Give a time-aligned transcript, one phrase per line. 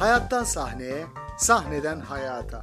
[0.00, 1.06] Hayattan sahneye,
[1.38, 2.62] sahneden hayata.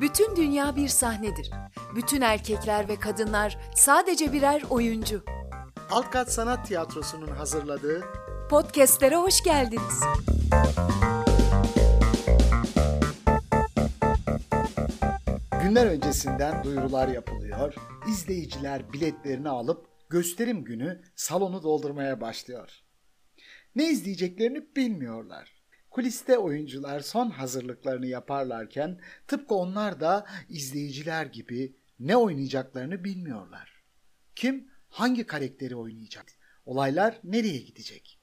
[0.00, 1.50] Bütün dünya bir sahnedir.
[1.94, 5.24] Bütün erkekler ve kadınlar sadece birer oyuncu.
[5.90, 8.04] Alkat Sanat Tiyatrosu'nun hazırladığı
[8.50, 10.00] Podcast'lere hoş geldiniz.
[15.62, 17.74] Günler öncesinden duyurular yapılıyor.
[18.08, 22.80] İzleyiciler biletlerini alıp gösterim günü salonu doldurmaya başlıyor.
[23.74, 25.60] Ne izleyeceklerini bilmiyorlar.
[25.90, 33.82] Kuliste oyuncular son hazırlıklarını yaparlarken tıpkı onlar da izleyiciler gibi ne oynayacaklarını bilmiyorlar.
[34.36, 36.26] Kim hangi karakteri oynayacak?
[36.66, 38.20] Olaylar nereye gidecek?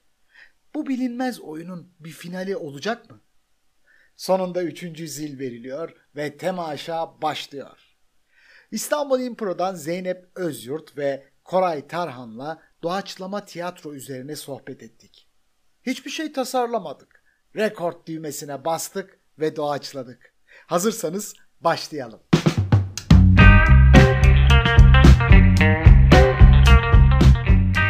[0.74, 3.20] Bu bilinmez oyunun bir finali olacak mı?
[4.16, 7.96] Sonunda üçüncü zil veriliyor ve temaşa başlıyor.
[8.70, 15.28] İstanbul Impro'dan Zeynep Özyurt ve Koray Tarhan'la doğaçlama tiyatro üzerine sohbet ettik.
[15.82, 17.22] Hiçbir şey tasarlamadık.
[17.56, 20.34] Rekord düğmesine bastık ve doğaçladık.
[20.66, 22.20] Hazırsanız başlayalım.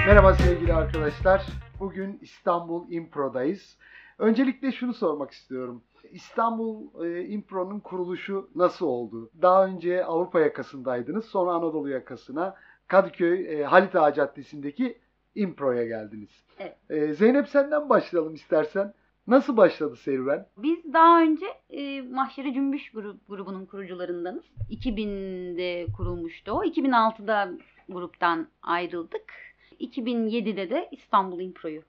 [0.07, 1.47] Merhaba sevgili arkadaşlar.
[1.81, 3.77] Bugün İstanbul Impro'dayız.
[4.19, 5.83] Öncelikle şunu sormak istiyorum.
[6.11, 9.31] İstanbul e, Impro'nun kuruluşu nasıl oldu?
[9.43, 12.55] Daha önce Avrupa yakasındaydınız, sonra Anadolu yakasına
[12.89, 14.99] Kadıköy e, Halit Ağa Caddesi'ndeki
[15.35, 16.45] Impro'ya geldiniz.
[16.59, 16.77] Evet.
[16.91, 18.95] E, Zeynep senden başlayalım istersen.
[19.27, 20.47] Nasıl başladı serüven?
[20.57, 24.45] Biz daha önce e, Mahşeri Cümbüş grup, grubunun kurucularındanız.
[24.71, 26.65] 2000'de kurulmuştu o.
[26.65, 27.51] 2006'da
[27.89, 29.33] gruptan ayrıldık.
[29.81, 31.83] 2007'de de İstanbul Impro'yu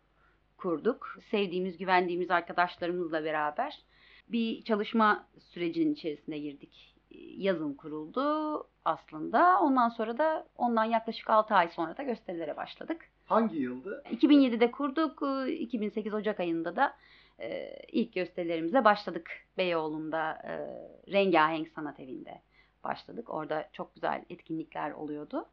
[0.58, 1.18] kurduk.
[1.32, 3.80] Sevdiğimiz, güvendiğimiz arkadaşlarımızla beraber
[4.30, 6.96] bir çalışma sürecinin içerisine girdik.
[7.38, 9.60] Yazın kuruldu aslında.
[9.62, 13.10] Ondan sonra da ondan yaklaşık 6 ay sonra da gösterilere başladık.
[13.26, 14.04] Hangi yıldı?
[14.12, 15.24] 2007'de kurduk.
[15.48, 16.96] e, 2008 Ocak ayında da
[17.40, 19.32] e, ilk gösterilerimize başladık.
[19.58, 20.54] Beyoğlu'nda e,
[21.12, 22.42] Rengahenk Sanat Evi'nde
[22.84, 23.30] başladık.
[23.30, 25.46] Orada çok güzel etkinlikler oluyordu.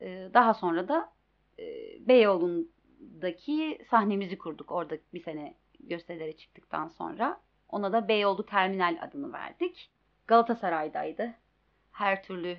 [0.00, 1.12] E, daha sonra da
[1.58, 1.64] e,
[2.08, 4.72] Beyoğlu'ndaki sahnemizi kurduk.
[4.72, 7.40] Orada bir sene gösterilere çıktıktan sonra.
[7.68, 9.90] Ona da Beyoğlu Terminal adını verdik.
[10.26, 11.34] Galatasaray'daydı.
[11.92, 12.56] Her türlü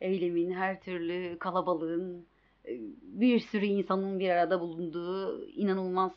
[0.00, 2.26] eylemin, her türlü kalabalığın,
[2.64, 2.70] e,
[3.02, 6.12] bir sürü insanın bir arada bulunduğu inanılmaz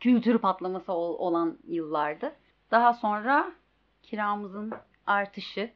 [0.00, 2.32] kültür patlaması ol- olan yıllardı.
[2.70, 3.52] Daha sonra
[4.02, 4.72] kiramızın
[5.06, 5.70] artışı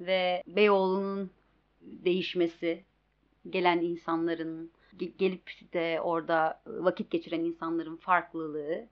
[0.00, 1.30] ve Beyoğlu'nun
[1.80, 2.84] değişmesi,
[3.50, 8.88] gelen insanların ge- gelip de orada vakit geçiren insanların farklılığı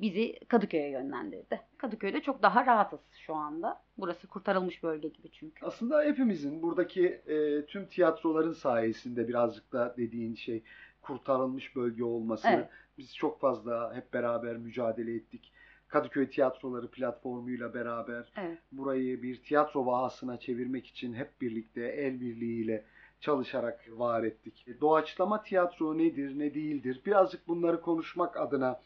[0.00, 1.60] bizi Kadıköy'e yönlendirdi.
[1.78, 3.82] Kadıköy'de çok daha rahatız şu anda.
[3.98, 5.66] Burası kurtarılmış bölge gibi çünkü.
[5.66, 10.62] Aslında hepimizin buradaki e, tüm tiyatroların sayesinde birazcık da dediğin şey
[11.02, 12.48] kurtarılmış bölge olması.
[12.48, 12.68] Evet.
[12.98, 15.52] Biz çok fazla hep beraber mücadele ettik.
[15.88, 18.58] Kadıköy Tiyatroları platformuyla beraber Evet.
[18.72, 22.84] burayı bir tiyatro vahasına çevirmek için hep birlikte el birliğiyle
[23.20, 24.64] çalışarak var ettik.
[24.68, 27.00] E, Doğaçlama tiyatro nedir, ne değildir?
[27.06, 28.80] Birazcık bunları konuşmak adına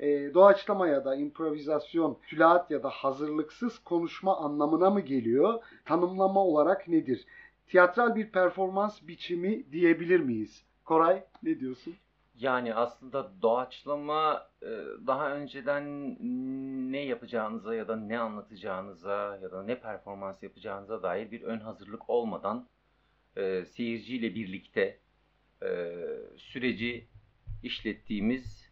[0.00, 5.62] e, doğaçlama ya da improvizasyon, tülaat ya da hazırlıksız konuşma anlamına mı geliyor?
[5.84, 7.26] Tanımlama olarak nedir?
[7.66, 10.64] Tiyatral bir performans biçimi diyebilir miyiz?
[10.84, 11.94] Koray ne diyorsun?
[12.38, 14.66] Yani aslında doğaçlama e,
[15.06, 16.16] daha önceden
[16.92, 22.10] ne yapacağınıza ya da ne anlatacağınıza ya da ne performans yapacağınıza dair bir ön hazırlık
[22.10, 22.66] olmadan
[23.36, 24.98] e, seyirciyle birlikte
[25.62, 25.92] e,
[26.36, 27.06] süreci
[27.62, 28.65] işlettiğimiz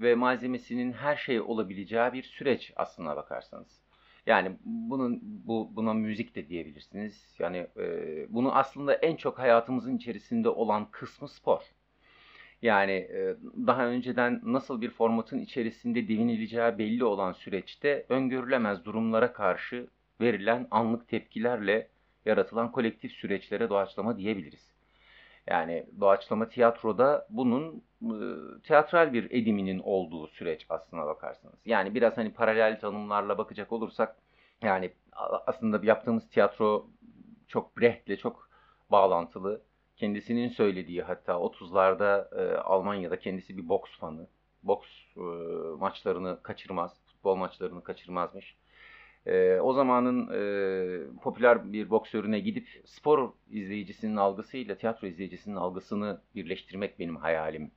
[0.00, 3.84] ve malzemesinin her şey olabileceği bir süreç aslına bakarsanız.
[4.26, 7.34] Yani bunun bu buna müzik de diyebilirsiniz.
[7.38, 11.60] Yani e, bunu aslında en çok hayatımızın içerisinde olan kısmı spor.
[12.62, 19.86] Yani e, daha önceden nasıl bir formatın içerisinde devinileceği belli olan süreçte öngörülemez durumlara karşı
[20.20, 21.88] verilen anlık tepkilerle
[22.26, 24.73] yaratılan kolektif süreçlere doğaçlama diyebiliriz.
[25.46, 27.84] Yani doğaçlama tiyatroda bunun
[28.62, 31.58] tiyatral bir ediminin olduğu süreç aslına bakarsanız.
[31.64, 34.16] Yani biraz hani paralel tanımlarla bakacak olursak
[34.62, 34.92] yani
[35.46, 36.86] aslında yaptığımız tiyatro
[37.48, 38.48] çok Brecht'le çok
[38.90, 39.62] bağlantılı.
[39.96, 44.26] Kendisinin söylediği hatta 30'larda e, Almanya'da kendisi bir boks fanı.
[44.62, 45.20] Boks e,
[45.78, 48.56] maçlarını kaçırmaz, futbol maçlarını kaçırmazmış.
[49.26, 56.98] E, o zamanın e, popüler bir boksörüne gidip spor izleyicisinin algısıyla tiyatro izleyicisinin algısını birleştirmek
[56.98, 57.70] benim hayalim.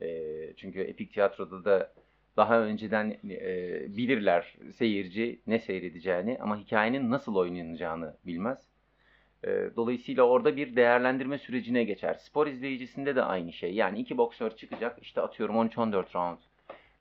[0.00, 1.92] E, çünkü epik tiyatroda da
[2.36, 8.58] daha önceden e, bilirler seyirci ne seyredeceğini ama hikayenin nasıl oynanacağını bilmez.
[9.44, 12.14] E, dolayısıyla orada bir değerlendirme sürecine geçer.
[12.14, 13.74] Spor izleyicisinde de aynı şey.
[13.74, 16.38] Yani iki boksör çıkacak işte atıyorum 13-14 round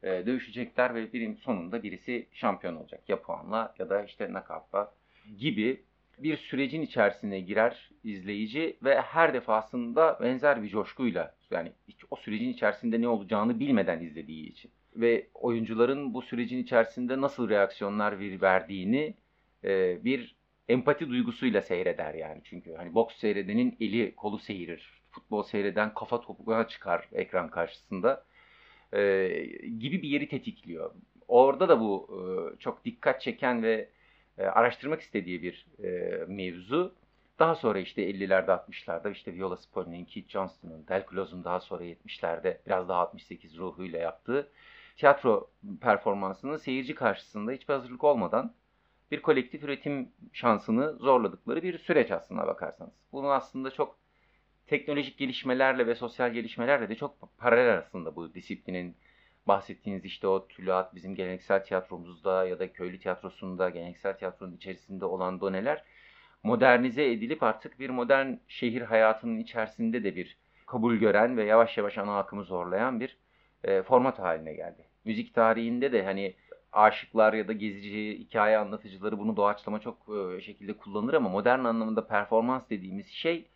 [0.03, 3.09] e, dövüşecekler ve birim sonunda birisi şampiyon olacak.
[3.09, 4.93] Ya puanla ya da işte nakavtla
[5.37, 5.81] gibi
[6.17, 11.71] bir sürecin içerisine girer izleyici ve her defasında benzer bir coşkuyla yani
[12.11, 18.41] o sürecin içerisinde ne olacağını bilmeden izlediği için ve oyuncuların bu sürecin içerisinde nasıl reaksiyonlar
[18.41, 19.13] verdiğini
[19.63, 20.35] e, bir
[20.69, 22.41] empati duygusuyla seyreder yani.
[22.43, 25.01] Çünkü hani boks seyredenin eli kolu seyirir.
[25.11, 28.25] Futbol seyreden kafa topuğuna çıkar ekran karşısında.
[28.93, 29.27] E,
[29.79, 30.91] gibi bir yeri tetikliyor.
[31.27, 33.89] Orada da bu e, çok dikkat çeken ve
[34.37, 35.89] e, araştırmak istediği bir e,
[36.27, 36.95] mevzu.
[37.39, 42.57] Daha sonra işte 50'lerde 60'larda işte Viola Spolini'nin, Keith Johnston'ın, Del Clos'un daha sonra 70'lerde
[42.65, 44.49] biraz daha 68 ruhuyla yaptığı
[44.97, 45.49] tiyatro
[45.81, 48.53] performansının seyirci karşısında hiçbir hazırlık olmadan
[49.11, 52.93] bir kolektif üretim şansını zorladıkları bir süreç aslında bakarsanız.
[53.11, 53.95] Bunu aslında çok
[54.67, 58.95] teknolojik gelişmelerle ve sosyal gelişmelerle de çok paralel aslında bu disiplinin
[59.47, 65.41] bahsettiğiniz işte o tülat bizim geleneksel tiyatromuzda ya da köylü tiyatrosunda geleneksel tiyatronun içerisinde olan
[65.41, 65.83] doneler
[66.43, 71.97] modernize edilip artık bir modern şehir hayatının içerisinde de bir kabul gören ve yavaş yavaş
[71.97, 73.17] ana akımı zorlayan bir
[73.63, 74.85] e, format haline geldi.
[75.05, 76.35] Müzik tarihinde de hani
[76.71, 82.07] aşıklar ya da gezici, hikaye anlatıcıları bunu doğaçlama çok e, şekilde kullanır ama modern anlamında
[82.07, 83.47] performans dediğimiz şey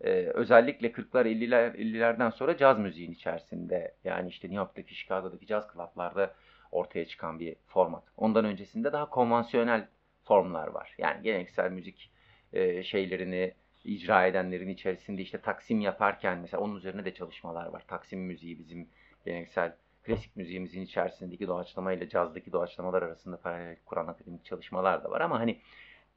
[0.00, 5.68] e, özellikle 40'lar 50'ler 50'lerden sonra caz müziğin içerisinde yani işte New York'taki, Chicago'daki caz
[5.68, 6.34] klaplarda
[6.72, 8.04] ortaya çıkan bir format.
[8.16, 9.88] Ondan öncesinde daha konvansiyonel
[10.24, 10.94] formlar var.
[10.98, 12.10] Yani geleneksel müzik
[12.52, 13.54] e, şeylerini
[13.84, 17.84] icra edenlerin içerisinde işte taksim yaparken mesela onun üzerine de çalışmalar var.
[17.88, 18.88] Taksim müziği bizim
[19.24, 25.20] geleneksel klasik müziğimizin içerisindeki doğaçlama ile cazdaki doğaçlamalar arasında paralel kuran akademik çalışmalar da var
[25.20, 25.60] ama hani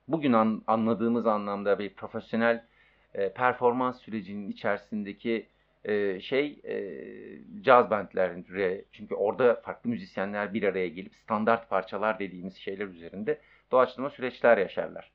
[0.07, 2.65] bugün an, anladığımız anlamda bir profesyonel
[3.15, 5.48] e, performans sürecinin içerisindeki
[5.86, 6.75] e, şey e,
[7.62, 13.39] caz bandleri çünkü orada farklı müzisyenler bir araya gelip standart parçalar dediğimiz şeyler üzerinde
[13.71, 15.12] doğaçlama süreçler yaşarlar.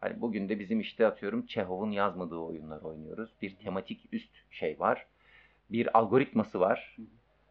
[0.00, 3.30] Hani bugün de bizim işte atıyorum Çehov'un yazmadığı oyunlar oynuyoruz.
[3.42, 5.06] Bir tematik üst şey var.
[5.70, 6.96] Bir algoritması var.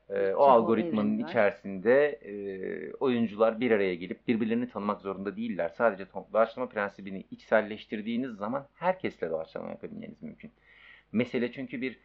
[0.09, 5.69] E, o algoritmanın içerisinde e, oyuncular bir araya gelip birbirlerini tanımak zorunda değiller.
[5.69, 10.51] Sadece doğaçlama prensibini içselleştirdiğiniz zaman herkesle doğaçlama yapabilmeniz mümkün.
[11.11, 11.99] Mesele çünkü bir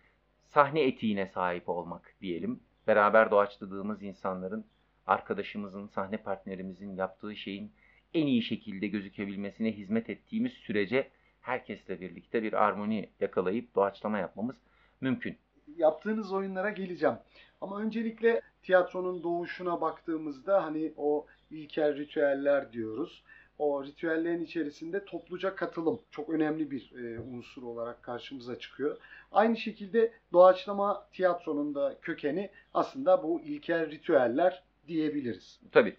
[0.44, 2.60] sahne etiğine sahip olmak diyelim.
[2.86, 4.64] Beraber doğaçladığımız insanların,
[5.06, 7.72] arkadaşımızın, sahne partnerimizin yaptığı şeyin
[8.14, 11.10] en iyi şekilde gözükebilmesine hizmet ettiğimiz sürece
[11.40, 14.56] herkesle birlikte bir armoni yakalayıp doğaçlama yapmamız
[15.00, 15.38] mümkün.
[15.76, 17.16] Yaptığınız oyunlara geleceğim.
[17.62, 23.22] Ama öncelikle tiyatronun doğuşuna baktığımızda hani o ilkel ritüeller diyoruz.
[23.58, 28.96] O ritüellerin içerisinde topluca katılım çok önemli bir e, unsur olarak karşımıza çıkıyor.
[29.32, 35.60] Aynı şekilde doğaçlama tiyatronun da kökeni aslında bu ilkel ritüeller diyebiliriz.
[35.72, 35.96] Tabii.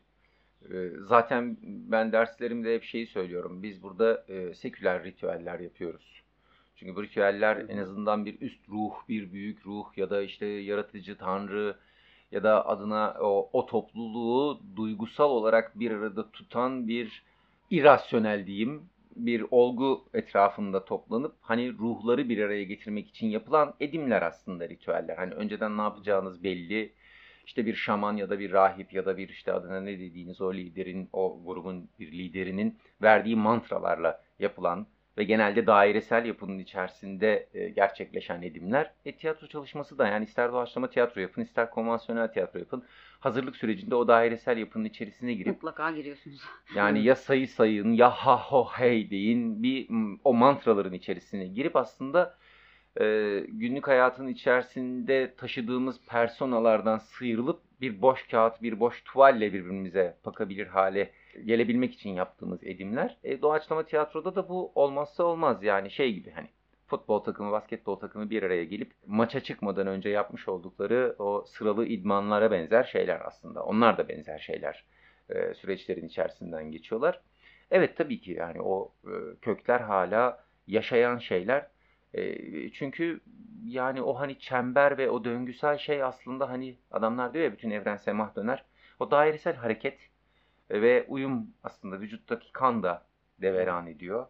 [0.74, 3.64] E, zaten ben derslerimde hep şeyi söylüyorum.
[3.64, 6.23] Biz burada e, seküler ritüeller yapıyoruz.
[6.76, 11.18] Çünkü bu ritüeller en azından bir üst ruh, bir büyük ruh ya da işte yaratıcı
[11.18, 11.76] tanrı
[12.32, 17.24] ya da adına o, o topluluğu duygusal olarak bir arada tutan bir
[17.72, 24.70] irrasyonel diyeyim bir olgu etrafında toplanıp hani ruhları bir araya getirmek için yapılan edimler aslında
[24.70, 25.18] ritüeller.
[25.18, 26.94] Hani önceden ne yapacağınız belli.
[27.46, 30.54] İşte bir şaman ya da bir rahip ya da bir işte adına ne dediğiniz o
[30.54, 38.42] liderin, o grubun bir liderinin verdiği mantralarla yapılan ve genelde dairesel yapının içerisinde e, gerçekleşen
[38.42, 38.92] edimler.
[39.06, 42.84] E, tiyatro çalışması da yani ister doğaçlama tiyatro yapın, ister konvansiyonel tiyatro yapın.
[43.20, 46.42] Hazırlık sürecinde o dairesel yapının içerisine girip mutlaka giriyorsunuz.
[46.76, 49.88] yani ya sayı sayın ya ha ho hey deyin bir
[50.24, 52.38] o mantraların içerisine girip aslında
[53.02, 53.06] e,
[53.48, 61.12] günlük hayatın içerisinde taşıdığımız personalardan sıyrılıp bir boş kağıt, bir boş tuvalle birbirimize bakabilir hale
[61.46, 63.18] gelebilmek için yaptığımız edimler.
[63.24, 66.48] E, doğaçlama tiyatroda da bu olmazsa olmaz yani şey gibi hani
[66.88, 72.52] futbol takımı, basketbol takımı bir araya gelip maça çıkmadan önce yapmış oldukları o sıralı idmanlara
[72.52, 73.64] benzer şeyler aslında.
[73.64, 74.86] Onlar da benzer şeyler
[75.30, 77.22] e, süreçlerin içerisinden geçiyorlar.
[77.72, 79.12] Evet tabii ki yani o e,
[79.42, 81.68] kökler hala yaşayan şeyler.
[82.14, 83.20] E, çünkü
[83.66, 87.98] yani o hani çember ve o döngüsel şey aslında hani adamlar diyor ya bütün evren
[87.98, 88.66] semah döner.
[89.00, 90.10] O dairesel hareket
[90.72, 93.06] ve uyum aslında vücuttaki kan da
[93.42, 94.28] deveran ediyor.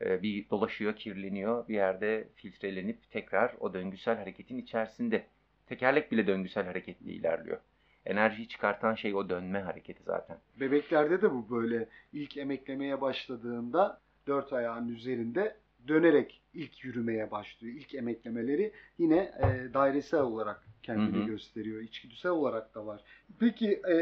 [0.00, 5.26] Ee, bir dolaşıyor, kirleniyor, bir yerde filtrelenip tekrar o döngüsel hareketin içerisinde.
[5.66, 7.60] Tekerlek bile döngüsel hareketle ilerliyor.
[8.06, 10.38] Enerjiyi çıkartan şey o dönme hareketi zaten.
[10.60, 15.56] Bebeklerde de bu böyle ilk emeklemeye başladığında dört ayağın üzerinde
[15.88, 17.74] dönerek ilk yürümeye başlıyor.
[17.74, 21.26] İlk emeklemeleri yine e, dairesel olarak kendini Hı hı.
[21.26, 21.80] gösteriyor.
[21.80, 23.00] İçgüdüsel olarak da var.
[23.40, 23.94] Peki e,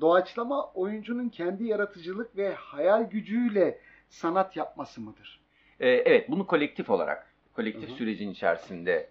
[0.00, 5.40] doğaçlama oyuncunun kendi yaratıcılık ve hayal gücüyle sanat yapması mıdır?
[5.80, 7.96] Ee, evet, bunu kolektif olarak, kolektif Hı hı.
[7.96, 9.10] sürecin içerisinde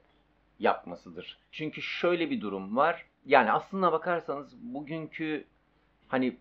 [0.60, 1.38] yapmasıdır.
[1.52, 3.06] Çünkü şöyle bir durum var.
[3.26, 5.46] Yani aslına bakarsanız bugünkü
[6.08, 6.38] hani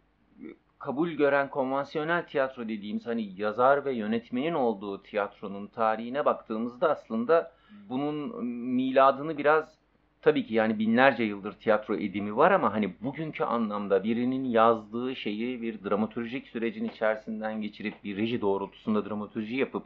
[0.79, 7.53] kabul gören konvansiyonel tiyatro dediğimiz hani yazar ve yönetmenin olduğu tiyatronun tarihine baktığımızda aslında
[7.89, 9.75] bunun miladını biraz
[10.23, 15.63] tabii ki yani binlerce yıldır tiyatro edimi var ama hani bugünkü anlamda birinin yazdığı şeyi
[15.63, 19.85] bir dramaturjik sürecin içerisinden geçirip bir reji doğrultusunda dramaturji yapıp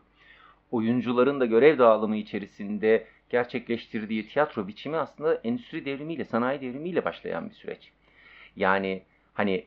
[0.71, 7.55] oyuncuların da görev dağılımı içerisinde gerçekleştirdiği tiyatro biçimi aslında endüstri devrimiyle, sanayi devrimiyle başlayan bir
[7.55, 7.93] süreç.
[8.57, 9.03] Yani
[9.35, 9.65] hani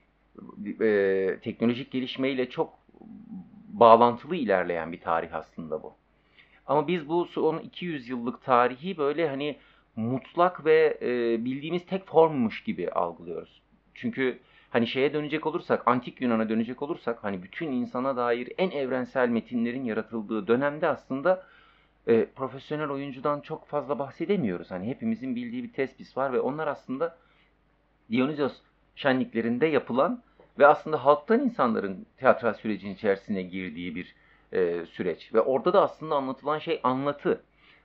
[0.81, 2.79] e, teknolojik gelişmeyle çok
[3.67, 5.93] bağlantılı ilerleyen bir tarih aslında bu.
[6.67, 9.57] Ama biz bu son 200 yıllık tarihi böyle hani
[9.95, 13.61] mutlak ve e, bildiğimiz tek formmuş gibi algılıyoruz.
[13.93, 19.29] Çünkü hani şeye dönecek olursak, antik Yunan'a dönecek olursak hani bütün insana dair en evrensel
[19.29, 21.43] metinlerin yaratıldığı dönemde aslında
[22.07, 24.71] e, profesyonel oyuncudan çok fazla bahsedemiyoruz.
[24.71, 27.17] Hani hepimizin bildiği bir tespis var ve onlar aslında
[28.11, 28.61] Dionysos
[28.95, 30.23] şenliklerinde yapılan
[30.59, 34.15] ve aslında halktan insanların tiyatral sürecin içerisine girdiği bir
[34.53, 35.33] e, süreç.
[35.33, 37.43] Ve orada da aslında anlatılan şey anlatı.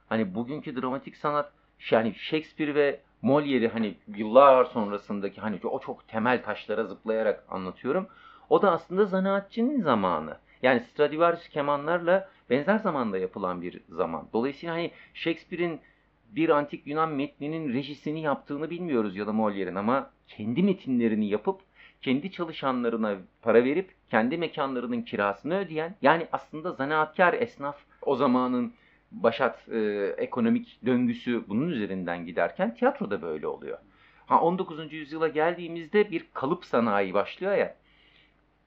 [0.09, 1.53] Hani bugünkü dramatik sanat
[1.91, 8.09] yani Shakespeare ve Molière'i hani yıllar sonrasındaki hani o çok temel taşlara zıplayarak anlatıyorum.
[8.51, 10.37] O da aslında zanaatçının zamanı.
[10.63, 14.29] Yani Stradivarius kemanlarla benzer zamanda yapılan bir zaman.
[14.33, 15.81] Dolayısıyla hani Shakespeare'in
[16.29, 21.61] bir antik Yunan metninin rejisini yaptığını bilmiyoruz ya da Molière'in ama kendi metinlerini yapıp
[22.03, 28.73] kendi çalışanlarına para verip kendi mekanlarının kirasını ödeyen yani aslında zanaatkar esnaf o zamanın
[29.13, 29.79] başat e,
[30.19, 33.79] ekonomik döngüsü bunun üzerinden giderken tiyatro da böyle oluyor.
[34.27, 34.93] Ha 19.
[34.93, 37.77] yüzyıla geldiğimizde bir kalıp sanayi başlıyor ya.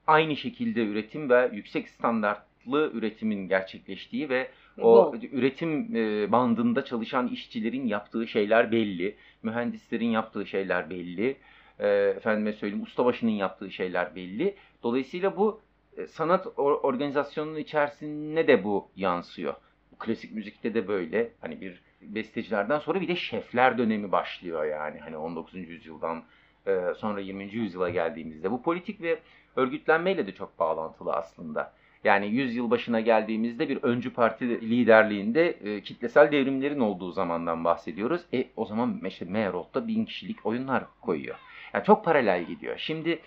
[0.07, 5.15] Aynı şekilde üretim ve yüksek standartlı üretimin gerçekleştiği ve o Bol.
[5.31, 9.15] üretim e, bandında çalışan işçilerin yaptığı şeyler belli.
[9.43, 11.37] Mühendislerin yaptığı şeyler belli.
[11.79, 14.55] E, efendime söyleyeyim ustabaşının yaptığı şeyler belli.
[14.83, 15.61] Dolayısıyla bu
[15.97, 19.53] e, sanat or- organizasyonunun içerisine de bu yansıyor.
[19.99, 21.31] Klasik müzikte de böyle.
[21.41, 24.99] Hani bir bestecilerden sonra bir de şefler dönemi başlıyor yani.
[24.99, 25.55] Hani 19.
[25.55, 26.23] yüzyıldan
[26.67, 27.43] e, sonra 20.
[27.43, 28.51] yüzyıla geldiğimizde.
[28.51, 29.19] Bu politik ve
[29.55, 31.73] örgütlenmeyle de çok bağlantılı aslında.
[32.03, 38.21] Yani 100 yıl başına geldiğimizde bir öncü parti liderliğinde e, kitlesel devrimlerin olduğu zamandan bahsediyoruz.
[38.33, 41.35] E o zaman işte Meyerhold'da bin kişilik oyunlar koyuyor.
[41.73, 42.77] Yani çok paralel gidiyor.
[42.77, 43.19] Şimdi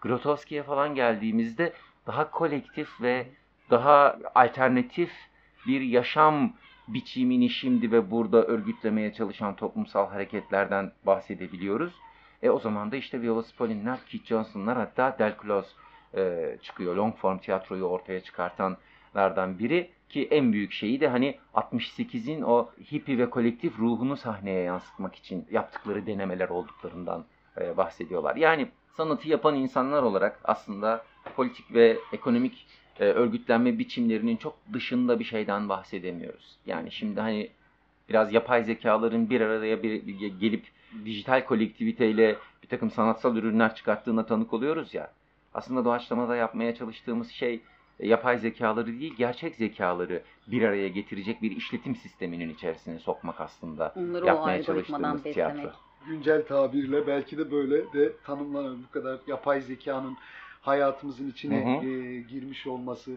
[0.00, 1.72] Grotowski'ye falan geldiğimizde
[2.06, 3.26] daha kolektif ve
[3.70, 5.10] daha alternatif
[5.66, 6.52] bir yaşam
[6.88, 11.92] biçimini şimdi ve burada örgütlemeye çalışan toplumsal hareketlerden bahsedebiliyoruz.
[12.42, 15.68] E o zaman da işte Viola Spolini'ler, Keith Johnson'lar hatta Del Close
[16.16, 16.96] e, çıkıyor.
[16.96, 23.18] Long form tiyatroyu ortaya çıkartanlardan biri ki en büyük şeyi de hani 68'in o hippie
[23.18, 27.24] ve kolektif ruhunu sahneye yansıtmak için yaptıkları denemeler olduklarından
[27.60, 28.36] e, bahsediyorlar.
[28.36, 31.04] Yani sanatı yapan insanlar olarak aslında
[31.36, 32.66] politik ve ekonomik
[33.00, 36.56] e, örgütlenme biçimlerinin çok dışında bir şeyden bahsedemiyoruz.
[36.66, 37.50] Yani şimdi hani
[38.08, 40.64] biraz yapay zekaların bir araya bir, bir gelip
[41.04, 45.12] dijital kolektiviteyle bir takım sanatsal ürünler çıkarttığına tanık oluyoruz ya.
[45.56, 47.60] Aslında doğaçlamada yapmaya çalıştığımız şey
[48.00, 53.92] e, yapay zekaları değil, gerçek zekaları bir araya getirecek bir işletim sisteminin içerisine sokmak aslında
[53.96, 55.34] Onları yapmaya çalıştığımız beslemek.
[55.34, 55.70] tiyatro.
[56.06, 58.76] Güncel tabirle belki de böyle de tanımlanır.
[58.88, 60.16] Bu kadar yapay zekanın
[60.60, 61.90] hayatımızın içine Hı hı.
[61.90, 63.10] e, girmiş olması.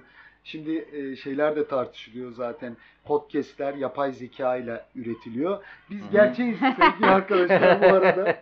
[0.44, 2.78] Şimdi e, şeyler de tartışılıyor zaten.
[3.06, 5.64] Podcast'ler yapay zeka ile üretiliyor.
[5.90, 6.12] Biz Hı hı.
[6.12, 8.42] gerçeğiz sevgili arkadaşlar bu arada.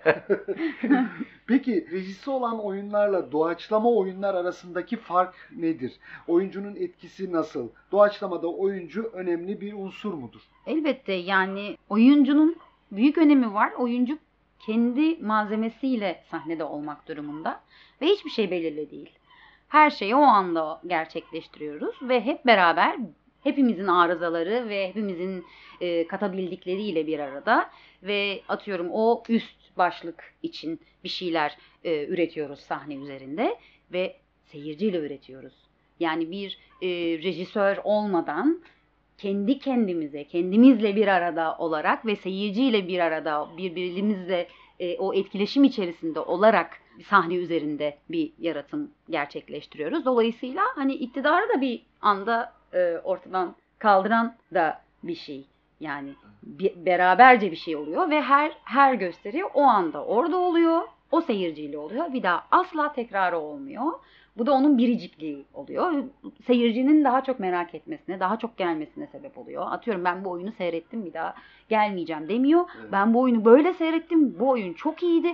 [1.48, 5.94] Peki rejisi olan oyunlarla doğaçlama oyunlar arasındaki fark nedir?
[6.27, 7.70] Oyuncunun etkisi nasıl?
[7.92, 10.42] Doğaçlamada oyuncu önemli bir unsur mudur?
[10.66, 12.56] Elbette yani oyuncunun
[12.92, 13.72] büyük önemi var.
[13.77, 14.18] Oyuncu
[14.60, 17.62] kendi malzemesiyle sahnede olmak durumunda
[18.01, 19.10] ve hiçbir şey belirli değil.
[19.67, 22.97] Her şeyi o anda gerçekleştiriyoruz ve hep beraber
[23.43, 25.45] hepimizin arızaları ve hepimizin
[25.81, 27.69] e, katabildikleriyle bir arada
[28.03, 33.57] ve atıyorum o üst başlık için bir şeyler e, üretiyoruz sahne üzerinde
[33.93, 35.53] ve seyirciyle üretiyoruz.
[36.00, 36.88] Yani bir e,
[37.24, 38.62] rejisör olmadan
[39.17, 44.47] kendi kendimize, kendimizle bir arada olarak ve seyirciyle bir arada birbirimizle
[44.79, 50.06] e, o etkileşim içerisinde olarak bir sahne üzerinde bir yaratım gerçekleştiriyoruz.
[50.06, 55.46] Dolayısıyla hani iktidarı da bir anda e, ortadan kaldıran da bir şey.
[55.80, 56.10] Yani
[56.44, 60.82] bir, beraberce bir şey oluyor ve her her gösteri o anda orada oluyor.
[61.12, 62.13] O seyirciyle oluyor.
[62.13, 63.94] Bir daha asla tekrarı olmuyor.
[64.38, 66.04] Bu da onun biricikliği oluyor.
[66.48, 69.72] Seyircinin daha çok merak etmesine, daha çok gelmesine sebep oluyor.
[69.72, 71.36] Atıyorum ben bu oyunu seyrettim bir daha
[71.70, 72.66] gelmeyeceğim demiyor.
[72.82, 72.92] Evet.
[72.92, 74.39] Ben bu oyunu böyle seyrettim.
[74.39, 75.34] Bu oyun çok iyiydi.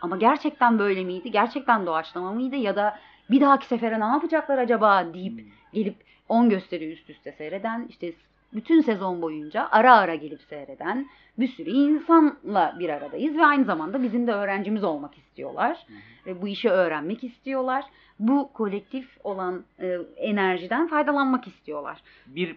[0.00, 1.30] Ama gerçekten böyle miydi?
[1.30, 2.56] Gerçekten doğaçlama mıydı?
[2.56, 2.98] Ya da
[3.30, 5.46] bir dahaki sefere ne yapacaklar acaba deyip Hmm.
[5.72, 5.96] gelip
[6.28, 8.12] 10 gösteri üst üste seyreden, işte
[8.52, 11.08] bütün sezon boyunca ara ara gelip seyreden
[11.38, 15.86] bir sürü insanla bir aradayız ve aynı zamanda bizim de öğrencimiz olmak istiyorlar
[16.26, 17.84] ve bu işi öğrenmek istiyorlar.
[18.18, 22.02] Bu kolektif olan e, enerjiden faydalanmak istiyorlar.
[22.26, 22.56] bir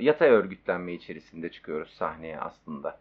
[0.00, 2.98] yatay örgütlenme içerisinde çıkıyoruz sahneye aslında.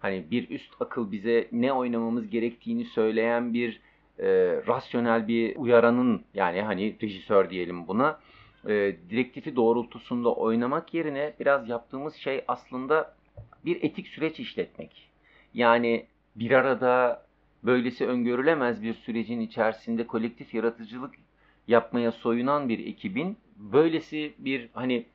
[0.00, 3.80] Hani bir üst akıl bize ne oynamamız gerektiğini söyleyen bir
[4.18, 4.26] e,
[4.66, 8.20] rasyonel bir uyaranın yani hani rejisör diyelim buna
[8.68, 13.14] e, direktifi doğrultusunda oynamak yerine biraz yaptığımız şey aslında
[13.64, 15.10] bir etik süreç işletmek.
[15.54, 17.22] Yani bir arada
[17.64, 21.14] böylesi öngörülemez bir sürecin içerisinde kolektif yaratıcılık
[21.68, 25.06] yapmaya soyunan bir ekibin böylesi bir hani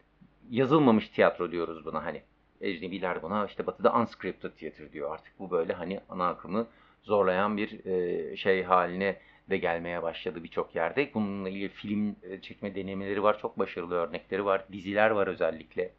[0.49, 2.21] yazılmamış tiyatro diyoruz buna hani.
[2.62, 5.39] Ecnebiler buna işte batıda unscripted theater diyor artık.
[5.39, 6.67] Bu böyle hani ana akımı
[7.03, 9.19] zorlayan bir e, şey haline
[9.50, 11.09] de gelmeye başladı birçok yerde.
[11.13, 13.39] Bununla ilgili film e, çekme denemeleri var.
[13.39, 14.65] Çok başarılı örnekleri var.
[14.71, 15.91] Diziler var özellikle.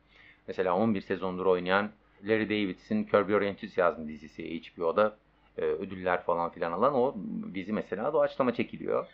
[0.48, 1.90] Mesela 11 sezondur oynayan
[2.24, 5.16] Larry Davidson Curb Your Enthusiasm dizisi HBO'da
[5.58, 7.14] e, ödüller falan filan alan o
[7.54, 9.06] dizi mesela doğaçlama çekiliyor.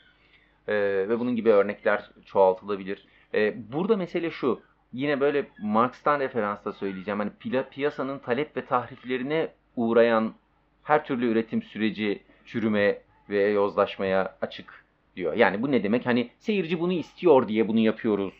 [0.69, 0.75] E,
[1.09, 3.07] ve bunun gibi örnekler çoğaltılabilir.
[3.35, 4.61] E, burada mesele şu.
[4.93, 7.19] Yine böyle Marx'tan referansla söyleyeceğim.
[7.19, 10.35] Hani piyasanın talep ve tahriflerine uğrayan
[10.83, 12.99] her türlü üretim süreci çürüme
[13.31, 14.85] ve yozlaşmaya açık
[15.17, 15.35] diyor.
[15.35, 16.07] Yani bu ne demek?
[16.07, 18.35] Hani seyirci bunu istiyor diye bunu yapıyoruz.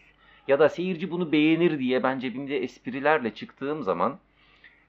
[0.49, 4.19] Ya da seyirci bunu beğenir diye ben cebimde esprilerle çıktığım zaman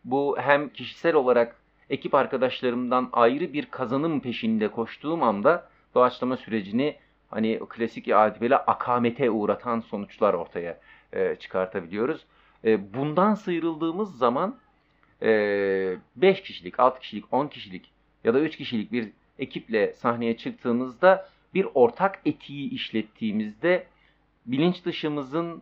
[0.05, 1.55] bu hem kişisel olarak
[1.89, 6.95] ekip arkadaşlarımdan ayrı bir kazanım peşinde koştuğum anda doğaçlama sürecini
[7.30, 10.80] hani klasik adibele akamete uğratan sonuçlar ortaya
[11.13, 12.26] e, çıkartabiliyoruz.
[12.65, 14.58] E, bundan sıyrıldığımız zaman
[16.15, 17.91] 5 kişilik, 6 kişilik, 10 kişilik
[18.23, 23.88] ya da 3 kişilik bir ekiple sahneye çıktığımızda bir ortak etiği işlettiğimizde
[24.45, 25.62] bilinç dışımızın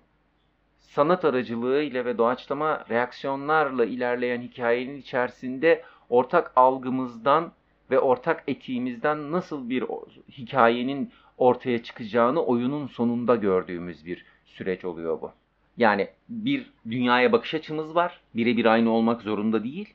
[0.80, 7.52] sanat aracılığıyla ve doğaçlama reaksiyonlarla ilerleyen hikayenin içerisinde ortak algımızdan
[7.92, 9.84] ve ortak etiğimizden nasıl bir
[10.30, 15.32] hikayenin ortaya çıkacağını oyunun sonunda gördüğümüz bir süreç oluyor bu.
[15.78, 18.20] Yani bir dünyaya bakış açımız var.
[18.36, 19.94] Birebir aynı olmak zorunda değil.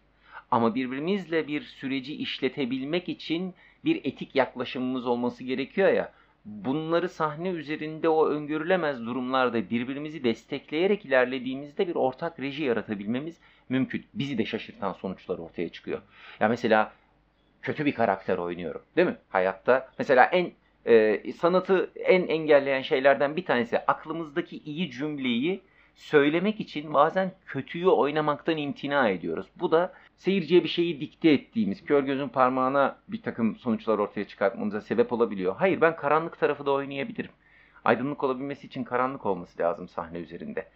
[0.51, 6.13] Ama birbirimizle bir süreci işletebilmek için bir etik yaklaşımımız olması gerekiyor ya.
[6.45, 14.05] Bunları sahne üzerinde o öngörülemez durumlarda birbirimizi destekleyerek ilerlediğimizde bir ortak reji yaratabilmemiz mümkün.
[14.15, 16.03] Bizi de şaşırtan sonuçlar ortaya çıkıyor.
[16.41, 16.93] Ya mesela
[17.63, 19.17] kötü bir karakter oynuyorum değil mi?
[19.29, 20.53] Hayatta mesela en
[20.87, 25.61] e, sanatı en engelleyen şeylerden bir tanesi aklımızdaki iyi cümleyi
[25.95, 29.47] söylemek için bazen kötüyü oynamaktan imtina ediyoruz.
[29.57, 34.81] Bu da seyirciye bir şeyi dikte ettiğimiz, kör gözün parmağına bir takım sonuçlar ortaya çıkartmamıza
[34.81, 35.57] sebep olabiliyor.
[35.59, 37.31] Hayır ben karanlık tarafı da oynayabilirim.
[37.85, 40.67] Aydınlık olabilmesi için karanlık olması lazım sahne üzerinde.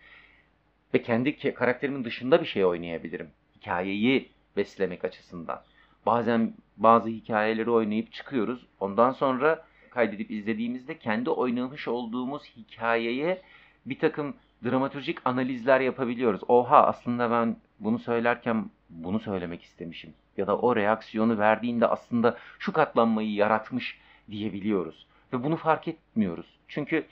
[0.94, 3.30] Ve kendi karakterimin dışında bir şey oynayabilirim.
[3.56, 5.62] Hikayeyi beslemek açısından.
[6.06, 8.66] Bazen bazı hikayeleri oynayıp çıkıyoruz.
[8.80, 13.42] Ondan sonra kaydedip izlediğimizde kendi oynamış olduğumuz hikayeye
[13.86, 16.40] bir takım dramatürjik analizler yapabiliyoruz.
[16.48, 20.14] Oha aslında ben bunu söylerken bunu söylemek istemişim.
[20.36, 23.98] Ya da o reaksiyonu verdiğinde aslında şu katlanmayı yaratmış
[24.30, 25.06] diyebiliyoruz.
[25.32, 26.46] Ve bunu fark etmiyoruz.
[26.68, 27.06] Çünkü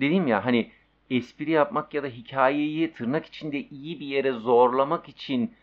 [0.00, 0.70] dedim ya hani
[1.10, 5.54] espri yapmak ya da hikayeyi tırnak içinde iyi bir yere zorlamak için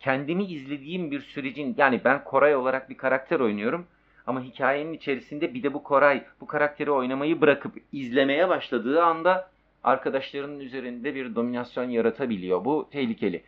[0.00, 3.86] kendimi izlediğim bir sürecin yani ben Koray olarak bir karakter oynuyorum
[4.26, 9.50] ama hikayenin içerisinde bir de bu Koray bu karakteri oynamayı bırakıp izlemeye başladığı anda
[9.84, 12.64] arkadaşlarının üzerinde bir dominasyon yaratabiliyor.
[12.64, 13.42] Bu tehlikeli.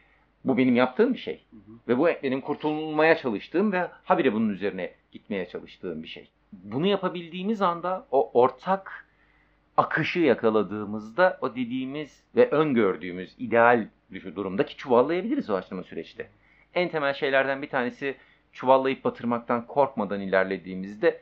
[0.44, 1.44] Bu benim yaptığım bir şey.
[1.50, 1.78] Hı hı.
[1.88, 6.28] Ve bu benim kurtulmaya çalıştığım ve habire bunun üzerine gitmeye çalıştığım bir şey.
[6.52, 9.06] Bunu yapabildiğimiz anda o ortak
[9.76, 13.88] akışı yakaladığımızda o dediğimiz ve öngördüğümüz ideal
[14.36, 16.30] durumdaki çuvallayabiliriz o açlama süreçte.
[16.74, 18.16] En temel şeylerden bir tanesi
[18.52, 21.20] çuvallayıp batırmaktan korkmadan ilerlediğimizde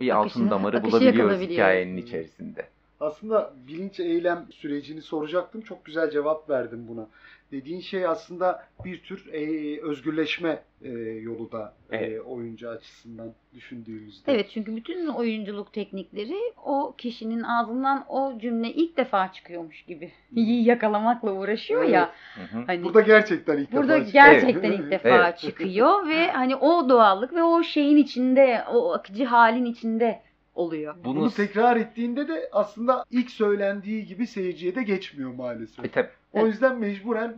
[0.00, 2.68] bir Akışını, altın damarı bulabiliyoruz hikayenin içerisinde.
[3.00, 5.60] Aslında bilinç eylem sürecini soracaktım.
[5.60, 7.06] Çok güzel cevap verdim buna.
[7.52, 12.20] Dediğin şey aslında bir tür e, özgürleşme e, yolu da e, Evet.
[12.26, 14.32] oyuncu açısından düşündüğümüzde.
[14.32, 20.64] Evet çünkü bütün oyunculuk teknikleri o kişinin ağzından o cümle ilk defa çıkıyormuş gibi iyi
[20.68, 22.10] yakalamakla uğraşıyor ya.
[22.34, 22.64] Hı hı.
[22.66, 24.24] Hani Burada gerçekten ilk Burada defa çıkıyor.
[24.24, 24.80] gerçekten Evet.
[24.80, 25.38] ilk defa Evet.
[25.38, 30.20] çıkıyor ve hani o doğallık ve o şeyin içinde, o akıcı halin içinde
[30.54, 30.94] oluyor.
[31.04, 35.84] Bunu, Bunu tekrar ettiğinde de aslında ilk söylendiği gibi seyirciye de geçmiyor maalesef.
[35.84, 36.08] E, tabii.
[36.32, 37.34] O yüzden mecburen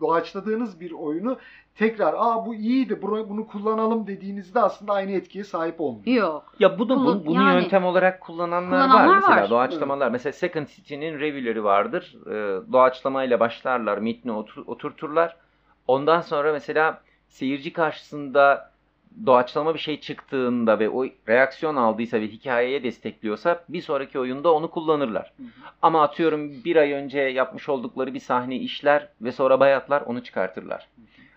[0.00, 1.38] doğaçladığınız bir oyunu
[1.74, 6.16] tekrar aa bu iyiydi bunu, bunu kullanalım dediğinizde aslında aynı etkiye sahip olmuyor.
[6.22, 6.54] Yok.
[6.58, 9.50] Ya bu da bu, bunu yani- yöntem olarak kullananlar, Kullananlar var mesela var.
[9.50, 10.10] doğaçlamalar.
[10.10, 12.16] Mesela Second City'nin review'leri vardır.
[12.26, 12.32] Ee,
[12.72, 15.36] doğaçlamayla başlarlar, metni otur- oturturlar.
[15.86, 18.70] Ondan sonra mesela seyirci karşısında
[19.26, 24.70] doğaçlama bir şey çıktığında ve o reaksiyon aldıysa ve hikayeye destekliyorsa bir sonraki oyunda onu
[24.70, 25.32] kullanırlar.
[25.82, 30.88] Ama atıyorum bir ay önce yapmış oldukları bir sahne işler ve sonra bayatlar onu çıkartırlar.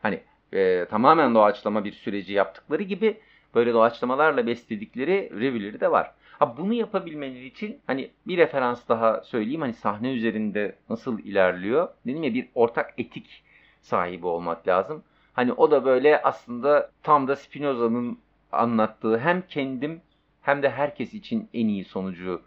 [0.01, 0.19] Hani
[0.53, 3.17] e, tamamen doğaçlama bir süreci yaptıkları gibi
[3.55, 6.11] böyle doğaçlamalarla besledikleri review'leri de var.
[6.39, 11.89] Ha bunu yapabilmeleri için hani bir referans daha söyleyeyim hani sahne üzerinde nasıl ilerliyor?
[12.05, 13.43] Dedim ya bir ortak etik
[13.81, 15.03] sahibi olmak lazım.
[15.33, 18.19] Hani o da böyle aslında tam da Spinoza'nın
[18.51, 20.01] anlattığı hem kendim
[20.41, 22.41] hem de herkes için en iyi sonucu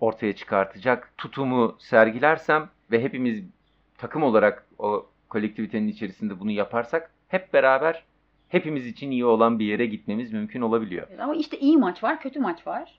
[0.00, 3.44] ortaya çıkartacak tutumu sergilersem ve hepimiz
[3.98, 8.04] takım olarak o kolektivitenin içerisinde bunu yaparsak hep beraber
[8.48, 11.06] hepimiz için iyi olan bir yere gitmemiz mümkün olabiliyor.
[11.20, 12.98] Ama işte iyi maç var, kötü maç var.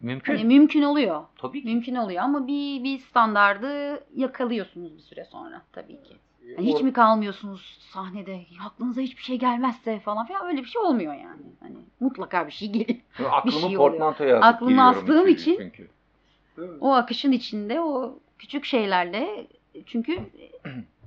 [0.00, 0.36] Mümkün.
[0.36, 1.22] Hani mümkün oluyor.
[1.38, 1.68] Tabii ki.
[1.68, 6.16] Mümkün oluyor ama bir bir standardı yakalıyorsunuz bir süre sonra tabii ki.
[6.56, 11.14] Hani hiç mi kalmıyorsunuz sahnede aklınıza hiçbir şey gelmezse falan filan öyle bir şey olmuyor
[11.14, 11.42] yani.
[11.60, 12.98] Hani mutlaka bir şey geliyor.
[13.30, 13.78] Aklımı şey oluyor.
[13.90, 15.88] portmantoya asıp Aklımı giriyorum astığım çünkü- için- Çünkü.
[16.80, 19.46] O akışın içinde o küçük şeylerle
[19.86, 20.18] çünkü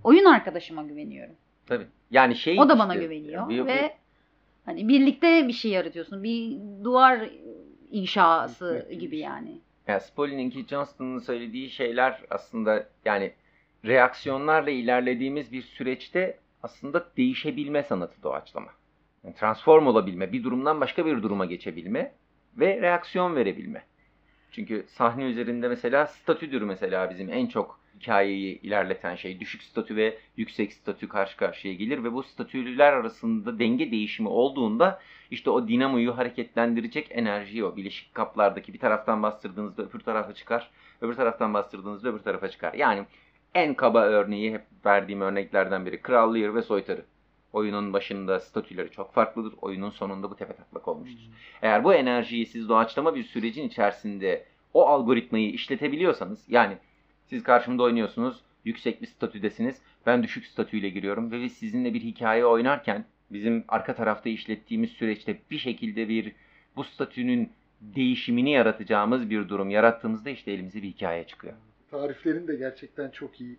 [0.04, 1.36] oyun arkadaşıma güveniyorum.
[1.65, 1.88] Tabii.
[2.12, 3.96] Yani şey O da bana işte, güveniyor bir- ve
[4.65, 6.24] hani birlikte bir şey yaratıyorsun.
[6.24, 7.30] Bir duvar
[7.91, 9.60] inşası gibi yani.
[9.88, 13.32] Yani Spolini'ninki Johnston'ın söylediği şeyler aslında yani
[13.86, 18.72] reaksiyonlarla ilerlediğimiz bir süreçte aslında değişebilme sanatı doğaçlama.
[19.24, 22.13] Yani transform olabilme, bir durumdan başka bir duruma geçebilme
[22.58, 23.86] ve reaksiyon verebilme.
[24.52, 29.39] Çünkü sahne üzerinde mesela statüdür mesela bizim en çok hikayeyi ilerleten şey.
[29.39, 35.00] Düşük statü ve yüksek statü karşı karşıya gelir ve bu statüler arasında denge değişimi olduğunda
[35.32, 41.13] işte o dinamoyu hareketlendirecek enerjiyi o bileşik kaplardaki bir taraftan bastırdığınızda öbür tarafa çıkar, öbür
[41.13, 42.74] taraftan bastırdığınızda öbür tarafa çıkar.
[42.74, 43.06] Yani
[43.56, 47.06] en kaba örneği hep verdiğim örneklerden biri Kral Lear ve Soytarı.
[47.54, 49.54] Oyunun başında statüleri çok farklıdır.
[49.62, 51.22] Oyunun sonunda bu tepe taklak olmuştur.
[51.62, 56.78] Eğer bu enerjiyi siz doğaçlama bir sürecin içerisinde o algoritmayı işletebiliyorsanız yani
[57.26, 62.46] siz karşımda oynuyorsunuz, yüksek bir statüdesiniz, ben düşük statüyle giriyorum ve biz sizinle bir hikaye
[62.46, 66.32] oynarken bizim arka tarafta işlettiğimiz süreçte bir şekilde bir
[66.76, 71.54] bu statünün değişimini yaratacağımız bir durum yarattığımızda işte elimize bir hikaye çıkıyor.
[71.94, 73.58] Tariflerin de gerçekten çok iyi.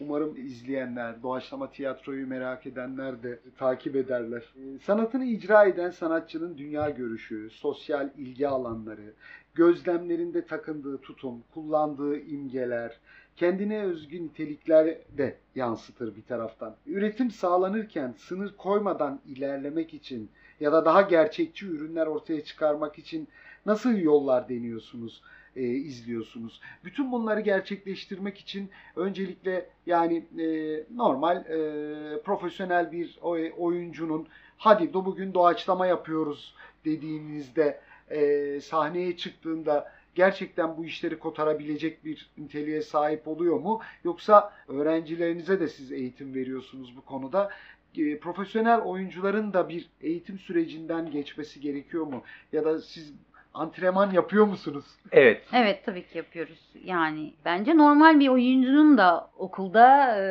[0.00, 4.42] Umarım izleyenler, doğaçlama tiyatroyu merak edenler de takip ederler.
[4.56, 9.12] Ee, Sanatını icra eden sanatçının dünya görüşü, sosyal ilgi alanları,
[9.54, 13.00] gözlemlerinde takındığı tutum, kullandığı imgeler,
[13.36, 14.86] kendine özgü nitelikler
[15.18, 16.76] de yansıtır bir taraftan.
[16.86, 23.28] Üretim sağlanırken sınır koymadan ilerlemek için ya da daha gerçekçi ürünler ortaya çıkarmak için
[23.66, 25.22] nasıl yollar deniyorsunuz,
[25.56, 26.60] e, izliyorsunuz?
[26.84, 30.46] Bütün bunları gerçekleştirmek için öncelikle yani e,
[30.94, 39.92] normal e, profesyonel bir oy- oyuncunun hadi do bugün doğaçlama yapıyoruz dediğinizde e, sahneye çıktığında
[40.14, 43.80] gerçekten bu işleri kotarabilecek bir niteliğe sahip oluyor mu?
[44.04, 47.50] Yoksa öğrencilerinize de siz eğitim veriyorsunuz bu konuda.
[47.96, 52.22] E, profesyonel oyuncuların da bir eğitim sürecinden geçmesi gerekiyor mu?
[52.52, 53.12] Ya da siz
[53.54, 54.84] antrenman yapıyor musunuz?
[55.12, 55.42] Evet.
[55.52, 56.58] Evet tabii ki yapıyoruz.
[56.84, 60.22] Yani bence normal bir oyuncunun da okulda e,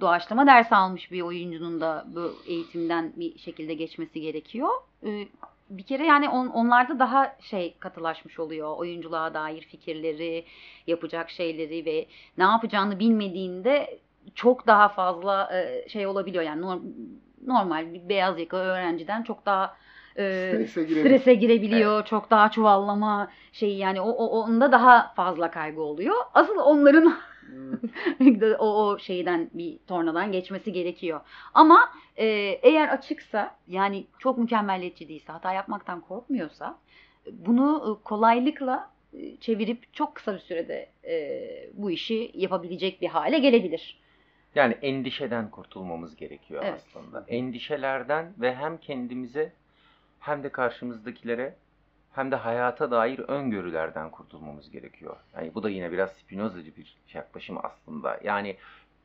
[0.00, 4.68] doğaçlama ders almış bir oyuncunun da bu eğitimden bir şekilde geçmesi gerekiyor.
[5.06, 5.28] E,
[5.70, 8.76] bir kere yani on, onlarda daha şey katılaşmış oluyor.
[8.76, 10.44] Oyunculuğa dair fikirleri,
[10.86, 12.06] yapacak şeyleri ve
[12.38, 14.00] ne yapacağını bilmediğinde
[14.34, 16.44] çok daha fazla e, şey olabiliyor.
[16.44, 16.92] Yani norm-
[17.46, 19.76] normal bir beyaz yaka öğrenciden çok daha
[20.16, 21.06] e, Strese girelim.
[21.06, 22.04] strese girebiliyor.
[22.04, 26.14] Çok daha çuvallama şeyi yani o, o onda daha fazla kaygı oluyor.
[26.34, 27.14] Asıl onların
[28.20, 28.56] Evet.
[28.58, 31.20] o, o şeyden bir tornadan geçmesi gerekiyor.
[31.54, 32.26] Ama e,
[32.62, 36.78] eğer açıksa yani çok mükemmelliyetçi değilse hata yapmaktan korkmuyorsa
[37.32, 41.40] bunu e, kolaylıkla e, çevirip çok kısa bir sürede e,
[41.74, 44.00] bu işi yapabilecek bir hale gelebilir.
[44.54, 46.82] Yani endişeden kurtulmamız gerekiyor Evet.
[46.88, 47.24] aslında.
[47.28, 49.52] Endişelerden ve hem kendimize
[50.20, 51.56] hem de karşımızdakilere
[52.12, 55.16] hem de hayata dair öngörülerden kurtulmamız gerekiyor.
[55.36, 58.20] Yani bu da yine biraz Spinozacı bir yaklaşım aslında.
[58.24, 58.56] Yani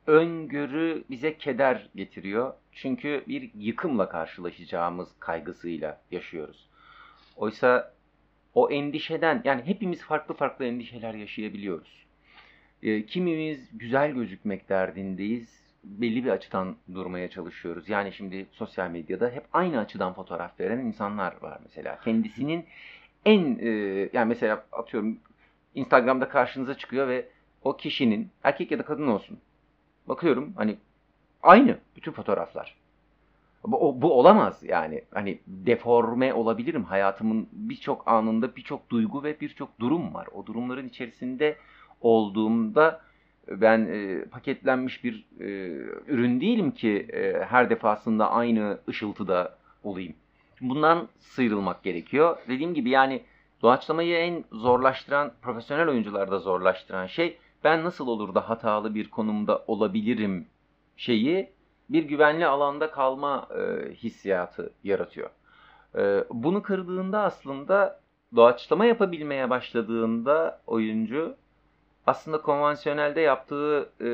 [0.08, 2.54] öngörü bize keder getiriyor.
[2.72, 6.70] Çünkü bir yıkımla karşılaşacağımız kaygısıyla yaşıyoruz.
[7.36, 7.94] Oysa
[8.54, 12.06] o endişeden yani hepimiz farklı farklı endişeler yaşayabiliyoruz.
[12.84, 15.65] E, kimimiz güzel gözükmek derdindeyiz.
[15.86, 17.90] Belli bir açıdan durmaya çalışıyoruz.
[17.90, 22.00] Yani şimdi sosyal medyada hep aynı açıdan fotoğraf veren insanlar var mesela.
[22.04, 22.66] Kendisinin
[23.26, 23.70] en e,
[24.14, 25.20] yani mesela atıyorum
[25.76, 27.30] Instagram'da karşınıza çıkıyor ve
[27.64, 29.40] o kişinin erkek ya da kadın olsun.
[30.08, 30.78] Bakıyorum hani
[31.44, 32.76] aynı bütün fotoğraflar.
[33.64, 35.04] Bu, bu olamaz yani.
[35.12, 36.84] Hani deforme olabilirim.
[36.84, 40.28] Hayatımın birçok anında birçok duygu ve birçok durum var.
[40.34, 41.58] O durumların içerisinde
[42.02, 43.02] olduğumda
[43.48, 45.46] ben e, paketlenmiş bir e,
[46.08, 50.14] ürün değilim ki e, her defasında aynı ışıltıda olayım.
[50.62, 52.38] Bundan sıyrılmak gerekiyor.
[52.48, 53.22] Dediğim gibi yani
[53.62, 60.48] doğaçlamayı en zorlaştıran, profesyonel oyuncularda zorlaştıran şey ben nasıl olur da hatalı bir konumda olabilirim
[60.98, 61.50] şeyi
[61.90, 65.30] bir güvenli alanda kalma e, hissiyatı yaratıyor.
[65.96, 68.00] E, bunu kırdığında aslında
[68.36, 71.36] doğaçlama yapabilmeye başladığında oyuncu
[72.08, 74.10] aslında konvansiyonelde yaptığı e,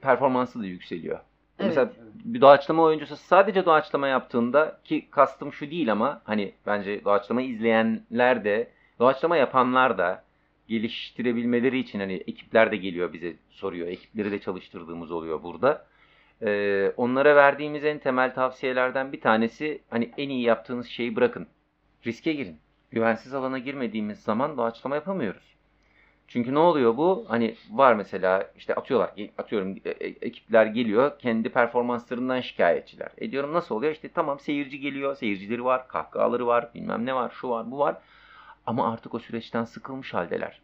[0.00, 1.18] performansı da yükseliyor.
[1.58, 1.68] Evet.
[1.68, 1.90] Mesela
[2.24, 8.44] bir doğaçlama oyuncusu sadece doğaçlama yaptığında ki kastım şu değil ama hani bence doğaçlama izleyenler
[8.44, 10.24] de doğaçlama yapanlar da
[10.68, 13.88] geliştirebilmeleri için hani ekipler de geliyor bize soruyor.
[13.88, 15.86] Ekipleri de çalıştırdığımız oluyor burada.
[16.42, 21.46] Ee, onlara verdiğimiz en temel tavsiyelerden bir tanesi hani en iyi yaptığınız şeyi bırakın.
[22.06, 22.58] Riske girin.
[22.90, 25.55] Güvensiz alana girmediğimiz zaman doğaçlama yapamıyoruz.
[26.28, 27.24] Çünkü ne oluyor bu?
[27.28, 33.10] Hani var mesela işte atıyorlar, atıyorum e, e, ekipler geliyor kendi performanslarından şikayetçiler.
[33.18, 33.92] E diyorum nasıl oluyor?
[33.92, 37.96] İşte tamam seyirci geliyor, seyircileri var, kahkahaları var, bilmem ne var, şu var, bu var.
[38.66, 40.60] Ama artık o süreçten sıkılmış haldeler.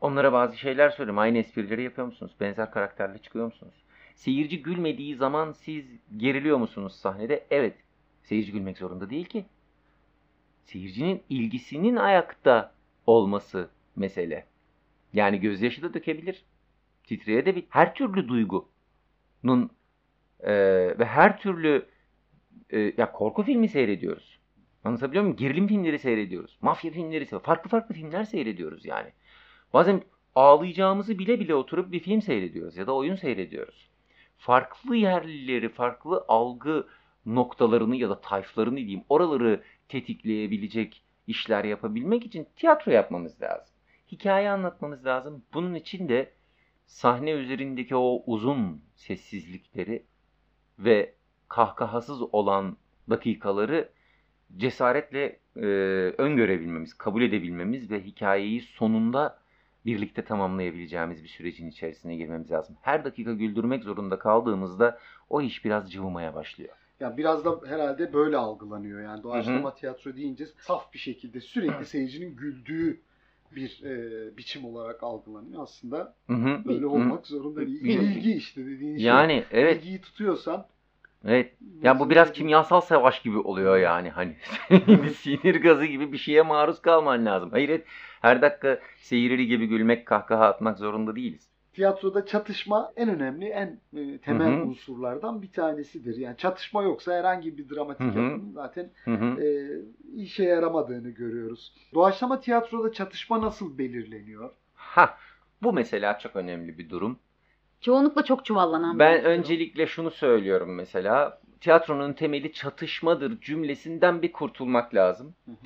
[0.00, 1.18] Onlara bazı şeyler söylüyorum.
[1.18, 2.32] Aynı esprileri yapıyor musunuz?
[2.40, 3.74] Benzer karakterle çıkıyor musunuz?
[4.14, 5.84] Seyirci gülmediği zaman siz
[6.16, 7.46] geriliyor musunuz sahnede?
[7.50, 7.74] Evet.
[8.22, 9.44] Seyirci gülmek zorunda değil ki.
[10.64, 12.72] Seyircinin ilgisinin ayakta
[13.06, 14.46] olması mesele.
[15.12, 16.44] Yani gözyaşı da dökebilir.
[17.04, 17.64] Titreyebilir.
[17.68, 19.70] Her türlü duygunun
[20.40, 20.52] e,
[20.98, 21.86] ve her türlü
[22.70, 24.38] e, ya korku filmi seyrediyoruz.
[24.84, 25.36] Anlatabiliyor muyum?
[25.36, 26.58] Gerilim filmleri seyrediyoruz.
[26.60, 27.46] Mafya filmleri seyrediyoruz.
[27.46, 29.12] Farklı farklı filmler seyrediyoruz yani.
[29.72, 30.02] Bazen
[30.34, 33.90] ağlayacağımızı bile bile oturup bir film seyrediyoruz ya da oyun seyrediyoruz.
[34.38, 36.86] Farklı yerleri, farklı algı
[37.26, 43.75] noktalarını ya da tayflarını diyeyim oraları tetikleyebilecek işler yapabilmek için tiyatro yapmamız lazım.
[44.12, 45.42] Hikaye anlatmamız lazım.
[45.54, 46.32] Bunun için de
[46.86, 50.04] sahne üzerindeki o uzun sessizlikleri
[50.78, 51.14] ve
[51.48, 52.76] kahkahasız olan
[53.10, 53.88] dakikaları
[54.56, 55.66] cesaretle e,
[56.18, 59.38] öngörebilmemiz, kabul edebilmemiz ve hikayeyi sonunda
[59.86, 62.76] birlikte tamamlayabileceğimiz bir sürecin içerisine girmemiz lazım.
[62.82, 64.98] Her dakika güldürmek zorunda kaldığımızda
[65.30, 66.74] o iş biraz cıvımaya başlıyor.
[67.00, 69.00] Yani biraz da herhalde böyle algılanıyor.
[69.00, 73.00] Yani doğaçlama tiyatro deyince saf bir şekilde sürekli seyircinin güldüğü
[73.54, 75.62] bir e, biçim olarak algılanıyor.
[75.62, 76.64] Aslında Hı hı.
[76.64, 76.88] böyle Hı.
[76.88, 77.84] olmak zorunda değil.
[77.84, 79.06] İlgi işte dediğin şey.
[79.06, 80.66] Yani evet, İlgiyi tutuyorsan
[81.24, 81.52] evet.
[81.82, 84.36] Ya bu biraz kimyasal savaş gibi oluyor yani hani
[84.70, 87.50] bir sinir gazı gibi bir şeye maruz kalman lazım.
[87.50, 87.82] Hayır
[88.22, 91.48] her dakika seyirci gibi gülmek, kahkaha atmak zorunda değiliz.
[91.76, 94.62] Tiyatroda çatışma en önemli, en e, temel Hı hı.
[94.66, 96.16] unsurlardan bir tanesidir.
[96.16, 98.22] Yani çatışma yoksa herhangi bir dramatik Hı hı.
[98.22, 98.90] yapının zaten
[99.40, 99.68] e,
[100.16, 101.72] işe yaramadığını görüyoruz.
[101.94, 104.50] Doğaçlama tiyatroda çatışma nasıl belirleniyor?
[104.74, 105.18] Ha,
[105.62, 107.18] bu mesela çok önemli bir durum.
[107.80, 109.32] Çoğunlukla çok çuvallanan Ben bir durum.
[109.32, 111.40] öncelikle şunu söylüyorum mesela.
[111.60, 115.34] Tiyatronun temeli çatışmadır cümlesinden bir kurtulmak lazım.
[115.44, 115.56] Hı hı.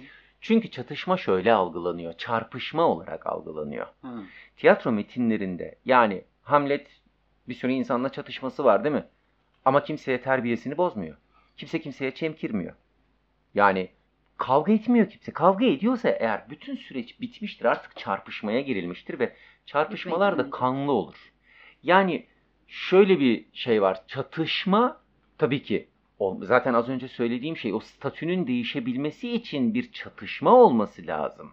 [0.41, 2.13] Çünkü çatışma şöyle algılanıyor.
[2.13, 3.87] Çarpışma olarak algılanıyor.
[4.03, 4.23] Hı.
[4.57, 6.87] Tiyatro metinlerinde yani Hamlet
[7.49, 9.05] bir sürü insanla çatışması var değil mi?
[9.65, 11.17] Ama kimseye terbiyesini bozmuyor.
[11.57, 12.75] Kimse kimseye çemkirmiyor.
[13.55, 13.89] Yani
[14.37, 15.33] kavga etmiyor kimse.
[15.33, 21.33] Kavga ediyorsa eğer bütün süreç bitmiştir artık çarpışmaya girilmiştir ve çarpışmalar da kanlı olur.
[21.83, 22.27] Yani
[22.69, 24.07] şöyle bir şey var.
[24.07, 25.01] Çatışma
[25.39, 25.89] tabii ki
[26.43, 31.53] zaten az önce söylediğim şey o statünün değişebilmesi için bir çatışma olması lazım.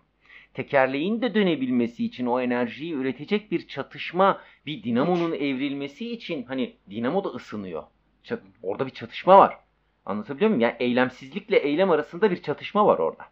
[0.53, 7.23] Tekerleğin de dönebilmesi için o enerjiyi üretecek bir çatışma, bir dinamonun evrilmesi için hani dinamo
[7.23, 7.84] da ısınıyor.
[8.23, 9.58] Çat- orada bir çatışma var.
[10.06, 10.62] Anlatabiliyor muyum?
[10.62, 13.25] Yani eylemsizlikle eylem arasında bir çatışma var orada.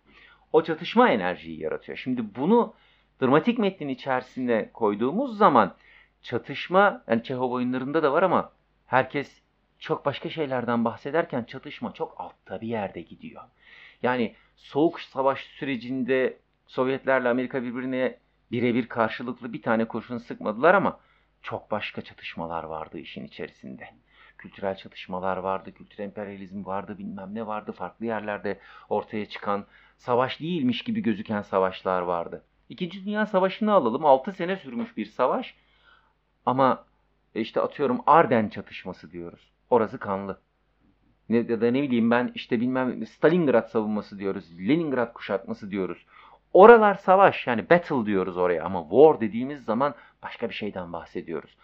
[0.54, 1.98] O çatışma enerjiyi yaratıyor.
[1.98, 2.74] Şimdi bunu
[3.22, 5.76] dramatik metnin içerisine koyduğumuz zaman
[6.22, 8.52] çatışma, yani Çehov oyunlarında da var ama
[8.86, 9.45] herkes
[9.80, 13.44] çok başka şeylerden bahsederken çatışma çok altta bir yerde gidiyor.
[14.04, 18.18] Yani soğuk savaş sürecinde Sovyetlerle Amerika birbirine
[18.52, 21.00] birebir karşılıklı bir tane kurşun sıkmadılar ama
[21.42, 23.90] çok başka çatışmalar vardı işin içerisinde.
[24.38, 28.60] Kültürel çatışmalar vardı, kültürel emperyalizm vardı, bilmem ne vardı, farklı yerlerde
[28.90, 29.66] ortaya çıkan
[29.98, 32.44] savaş değilmiş gibi gözüken savaşlar vardı.
[32.70, 34.06] İkinci Dünya Savaşı'nı alalım.
[34.06, 35.56] 6 sene sürmüş bir savaş.
[36.46, 36.86] Ama
[37.36, 39.52] işte atıyorum Arden çatışması diyoruz.
[39.70, 40.42] Orası kanlı.
[41.30, 44.52] Ne, ya da ne bileyim ben işte bilmem Stalingrad savunması diyoruz.
[44.60, 46.06] Leningrad kuşatması diyoruz.
[46.54, 51.58] Oralar savaş yani battle diyoruz oraya ama war dediğimiz zaman başka bir şeyden bahsediyoruz.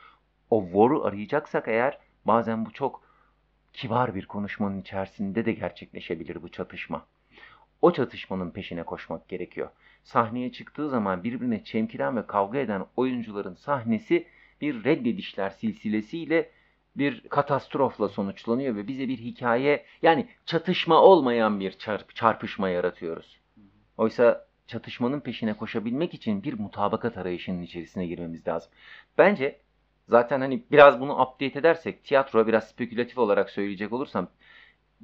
[0.50, 3.04] O war'u arayacaksak eğer bazen bu çok
[3.74, 7.06] kibar bir konuşmanın içerisinde de gerçekleşebilir bu çatışma.
[7.82, 9.70] O çatışmanın peşine koşmak gerekiyor.
[10.04, 14.28] Sahneye çıktığı zaman birbirine çemkiren ve kavga eden oyuncuların sahnesi
[14.62, 16.50] bir reddedişler silsilesiyle
[16.96, 23.40] bir katastrofla sonuçlanıyor ve bize bir hikaye yani çatışma olmayan bir çarp çarpışma yaratıyoruz.
[23.98, 28.72] Oysa çatışmanın peşine koşabilmek için bir mutabakat arayışının içerisine girmemiz lazım.
[29.18, 29.60] Bence
[30.08, 34.28] zaten hani biraz bunu update edersek tiyatro biraz spekülatif olarak söyleyecek olursam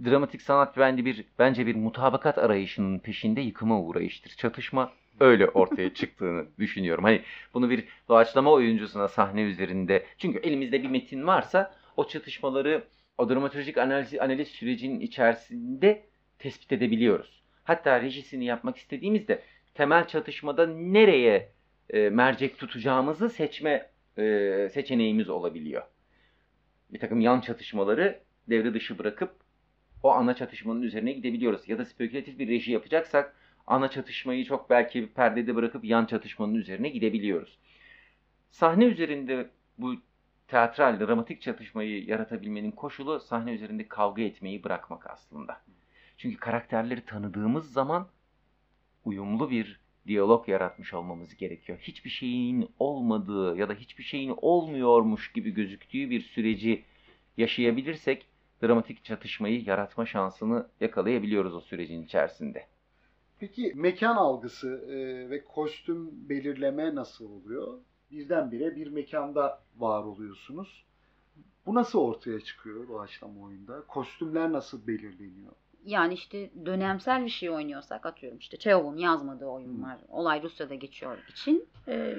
[0.06, 4.30] dramatik sanat bence bir bence bir mutabakat arayışının peşinde yıkıma uğrayıştır.
[4.30, 7.04] Çatışma öyle ortaya çıktığını düşünüyorum.
[7.04, 7.22] Hani
[7.54, 12.84] bunu bir doğaçlama oyuncusuna sahne üzerinde çünkü elimizde bir metin varsa o çatışmaları
[13.18, 16.04] o dramaturjik analiz, analiz sürecinin içerisinde
[16.40, 17.44] tespit edebiliyoruz.
[17.64, 19.42] Hatta rejisini yapmak istediğimizde
[19.74, 21.52] temel çatışmada nereye
[21.90, 25.84] e, mercek tutacağımızı seçme e, seçeneğimiz olabiliyor.
[26.90, 29.47] Bir takım yan çatışmaları devre dışı bırakıp
[30.04, 31.70] o ana çatışmanın üzerine gidebiliyoruz.
[31.70, 33.36] Ya da spekülatif bir reji yapacaksak
[33.68, 37.58] ana çatışmayı çok belki bir perdede bırakıp yan çatışmanın üzerine gidebiliyoruz.
[38.50, 39.96] Sahne üzerinde bu
[40.48, 45.62] teatral, dramatik çatışmayı yaratabilmenin koşulu sahne üzerinde kavga etmeyi bırakmak aslında.
[46.18, 48.08] Çünkü karakterleri tanıdığımız zaman
[49.06, 51.78] uyumlu bir diyalog yaratmış olmamız gerekiyor.
[51.82, 56.84] Hiçbir şeyin olmadığı ya da hiçbir şeyin olmuyormuş gibi gözüktüğü bir süreci
[57.38, 58.26] yaşayabilirsek
[58.64, 62.66] dramatik çatışmayı yaratma şansını yakalayabiliyoruz o sürecin içerisinde.
[63.40, 67.80] Peki mekan algısı e, ve kostüm belirleme nasıl oluyor?
[68.12, 70.84] Birdenbire bir mekanda var oluyorsunuz.
[71.66, 73.82] Bu nasıl ortaya çıkıyor doğaçlama oyunda?
[73.88, 75.52] Kostümler nasıl belirleniyor?
[75.86, 81.66] Yani işte dönemsel bir şey oynuyorsak atıyorum işte Çehov'un yazmadığı oyunlar olay Rusya'da geçiyor için
[81.88, 82.16] e,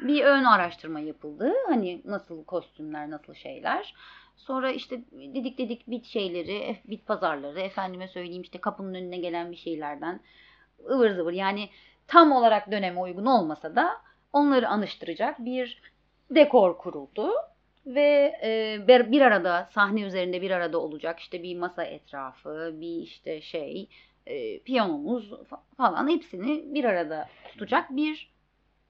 [0.00, 1.52] bir ön araştırma yapıldı.
[1.68, 3.94] Hani nasıl kostümler nasıl şeyler.
[4.36, 9.56] Sonra işte dedik dedik bit şeyleri, bit pazarları, efendime söyleyeyim işte kapının önüne gelen bir
[9.56, 10.20] şeylerden
[10.90, 11.68] ıvır zıvır yani
[12.06, 13.90] tam olarak döneme uygun olmasa da
[14.32, 15.82] onları anıştıracak bir
[16.30, 17.30] dekor kuruldu.
[17.86, 23.40] Ve e, bir arada sahne üzerinde bir arada olacak işte bir masa etrafı, bir işte
[23.40, 23.88] şey,
[24.26, 25.32] e, piyanomuz
[25.76, 28.32] falan hepsini bir arada tutacak bir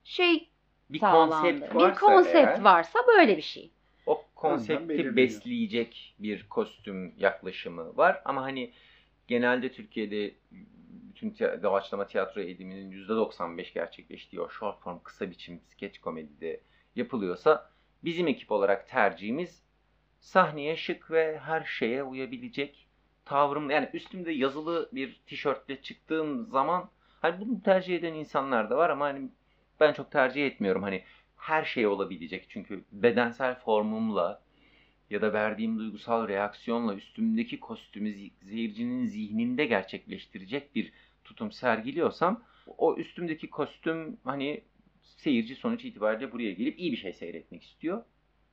[0.05, 0.49] şey
[0.93, 1.61] bir sağlandı.
[1.61, 3.71] konsept varsa bir konsept eğer, varsa böyle bir şey.
[4.07, 8.73] O konsepti besleyecek bir kostüm yaklaşımı var ama hani
[9.29, 10.35] genelde Türkiye'de
[11.21, 16.61] bütün doğaçlama tiyatro eğitiminin %95 gerçekleştiği o short form kısa biçim sketch komedide
[16.97, 17.71] yapılıyorsa
[18.05, 19.63] bizim ekip olarak tercihimiz
[20.21, 22.87] sahneye şık ve her şeye uyabilecek
[23.25, 28.91] tavrım yani üstümde yazılı bir tişörtle çıktığım zaman hani bunu tercih eden insanlar da var
[28.91, 29.29] ama hani
[29.81, 31.03] ben çok tercih etmiyorum hani
[31.37, 34.43] her şey olabilecek çünkü bedensel formumla
[35.11, 40.93] ya da verdiğim duygusal reaksiyonla üstümdeki kostümü seyircinin zihninde gerçekleştirecek bir
[41.25, 42.43] tutum sergiliyorsam
[42.79, 44.63] o üstümdeki kostüm hani
[45.03, 48.05] seyirci sonuç itibariyle buraya gelip iyi bir şey seyretmek istiyor.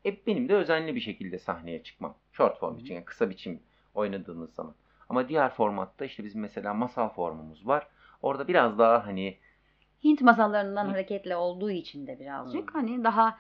[0.06, 2.18] E benim de özenli bir şekilde sahneye çıkmam.
[2.32, 3.60] Short form için yani kısa biçim
[3.94, 4.76] oynadığınız zaman.
[5.10, 7.88] Ama diğer formatta işte bizim mesela masal formumuz var.
[8.22, 9.38] Orada biraz daha hani
[10.04, 10.90] Hint masallarından Hı.
[10.90, 12.78] hareketle olduğu için de birazcık Hı.
[12.78, 13.38] hani daha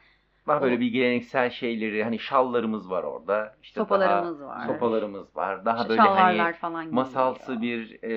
[0.47, 3.55] daha böyle bir geleneksel şeyleri hani şallarımız var orada.
[3.63, 4.67] İşte sopalarımız daha, var.
[4.67, 5.65] Sopalarımız var.
[5.65, 8.09] Daha işte böyle hani falan masalsı bir e,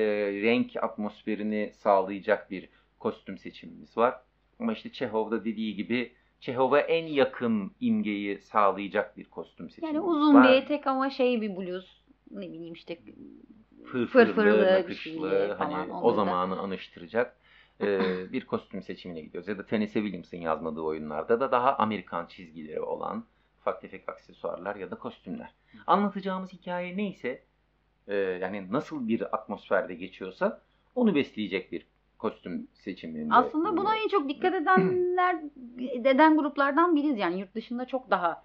[0.42, 4.20] renk atmosferini sağlayacak bir kostüm seçimimiz var.
[4.60, 10.34] Ama işte Çehov'da dediği gibi Çehov'a en yakın imgeyi sağlayacak bir kostüm seçimimiz Yani uzun
[10.34, 10.44] var.
[10.44, 12.98] bir etek ama şey bir bluz ne bileyim işte
[13.84, 16.60] fırfırlı, fırfırlı nakışlı hani o zamanı da.
[16.60, 17.39] anıştıracak
[18.32, 19.48] bir kostüm seçimine gidiyoruz.
[19.48, 23.24] Ya da Tennessee Williams'ın yazmadığı oyunlarda da daha Amerikan çizgileri olan
[23.60, 25.54] ufak tefek aksesuarlar ya da kostümler.
[25.86, 27.42] Anlatacağımız hikaye neyse
[28.40, 30.62] yani nasıl bir atmosferde geçiyorsa
[30.94, 31.86] onu besleyecek bir
[32.18, 33.34] kostüm seçiminde.
[33.34, 35.36] Aslında buna en çok dikkat edenler
[36.04, 37.18] eden gruplardan biriyiz.
[37.18, 38.44] Yani yurt dışında çok daha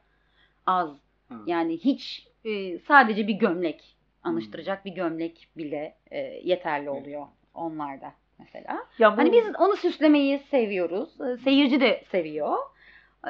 [0.66, 0.90] az.
[1.28, 1.36] Hı.
[1.46, 8.86] Yani hiç e, sadece bir gömlek anıştıracak bir gömlek bile e, yeterli oluyor onlarda mesela.
[9.00, 11.22] Ya bu- Hani biz onu süslemeyi seviyoruz.
[11.22, 12.58] E, Seyirci de seviyor.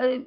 [0.01, 0.21] E,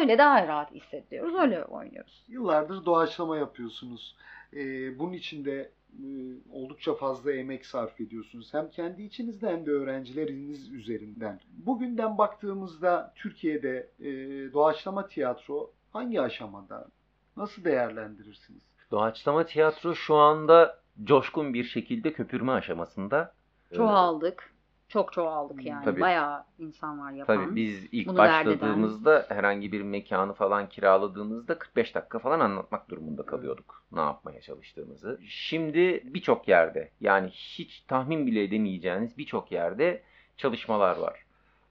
[0.00, 1.34] Öyle daha rahat hissediyoruz.
[1.34, 2.24] Öyle oynuyoruz.
[2.28, 4.16] Yıllardır doğaçlama yapıyorsunuz.
[4.52, 6.04] Ee, bunun için de e,
[6.52, 8.54] oldukça fazla emek sarf ediyorsunuz.
[8.54, 11.40] Hem kendi içinizde hem de öğrencileriniz üzerinden.
[11.66, 14.06] Bugünden baktığımızda Türkiye'de e,
[14.52, 16.88] doğaçlama tiyatro hangi aşamada?
[17.36, 18.62] Nasıl değerlendirirsiniz?
[18.90, 23.34] Doğaçlama tiyatro şu anda coşkun bir şekilde köpürme aşamasında.
[23.72, 24.52] Ee, Çoğaldık.
[24.88, 25.84] Çok çoğaldık yani.
[25.84, 26.00] tabii.
[26.00, 27.36] Bayağı insan var yapan.
[27.36, 33.26] Tabii biz ilk Bunu başladığımızda herhangi bir mekanı falan kiraladığımızda 45 dakika falan anlatmak durumunda
[33.26, 35.20] kalıyorduk ne yapmaya çalıştığımızı.
[35.26, 40.02] Şimdi birçok yerde yani hiç tahmin bile edemeyeceğiniz birçok yerde
[40.36, 41.24] çalışmalar var.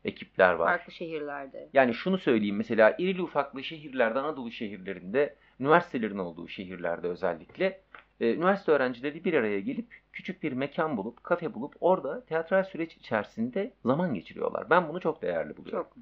[0.06, 0.68] Ekipler var.
[0.68, 1.70] Farklı şehirlerde.
[1.74, 7.82] Yani şunu söyleyeyim mesela irili ufaklı şehirlerde, Anadolu şehirlerinde, üniversitelerin olduğu şehirlerde özellikle
[8.22, 12.98] e, üniversite öğrencileri bir araya gelip küçük bir mekan bulup, kafe bulup orada tiyatral süreç
[12.98, 14.70] içerisinde zaman geçiriyorlar.
[14.70, 15.84] Ben bunu çok değerli buluyorum.
[15.84, 15.98] Çok.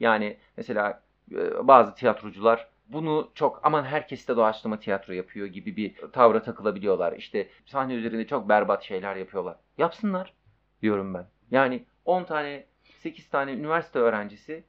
[0.00, 1.02] Yani mesela
[1.32, 7.12] e, bazı tiyatrocular bunu çok aman herkes de doğaçlama tiyatro yapıyor gibi bir tavra takılabiliyorlar.
[7.12, 9.56] İşte sahne üzerinde çok berbat şeyler yapıyorlar.
[9.78, 10.34] Yapsınlar
[10.82, 11.26] diyorum ben.
[11.50, 12.66] Yani 10 tane
[12.98, 14.64] 8 tane üniversite öğrencisi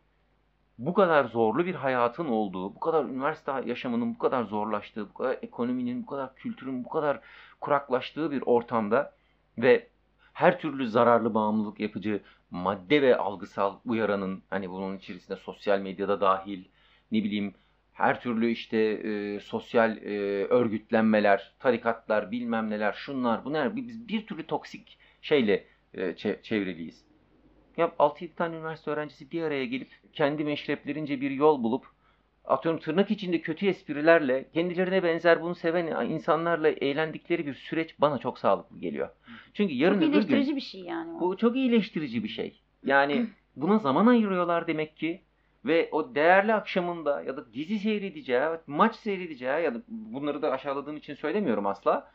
[0.79, 5.37] bu kadar zorlu bir hayatın olduğu, bu kadar üniversite yaşamının bu kadar zorlaştığı, bu kadar
[5.41, 7.19] ekonominin, bu kadar kültürün bu kadar
[7.61, 9.13] kuraklaştığı bir ortamda
[9.57, 9.87] ve
[10.33, 12.21] her türlü zararlı bağımlılık yapıcı
[12.51, 16.65] madde ve algısal uyaranın hani bunun içerisinde sosyal medyada dahil
[17.11, 17.53] ne bileyim
[17.93, 24.47] her türlü işte e, sosyal e, örgütlenmeler, tarikatlar, bilmem neler, şunlar, bunlar biz bir türlü
[24.47, 27.08] toksik şeyle e, çe- çevriliyiz.
[27.79, 31.85] Ya 6-7 tane üniversite öğrencisi bir araya gelip kendi meşreplerince bir yol bulup
[32.45, 38.39] atıyorum tırnak içinde kötü esprilerle kendilerine benzer bunu seven insanlarla eğlendikleri bir süreç bana çok
[38.39, 39.09] sağlıklı geliyor.
[39.53, 41.19] Çünkü yarın Çok öbür gün bir şey yani.
[41.19, 42.61] bu çok iyileştirici bir şey.
[42.85, 43.25] Yani
[43.55, 45.21] buna zaman ayırıyorlar demek ki
[45.65, 50.97] ve o değerli akşamında ya da dizi seyredeceği, maç seyredeceği ya da bunları da aşağıladığım
[50.97, 52.11] için söylemiyorum asla.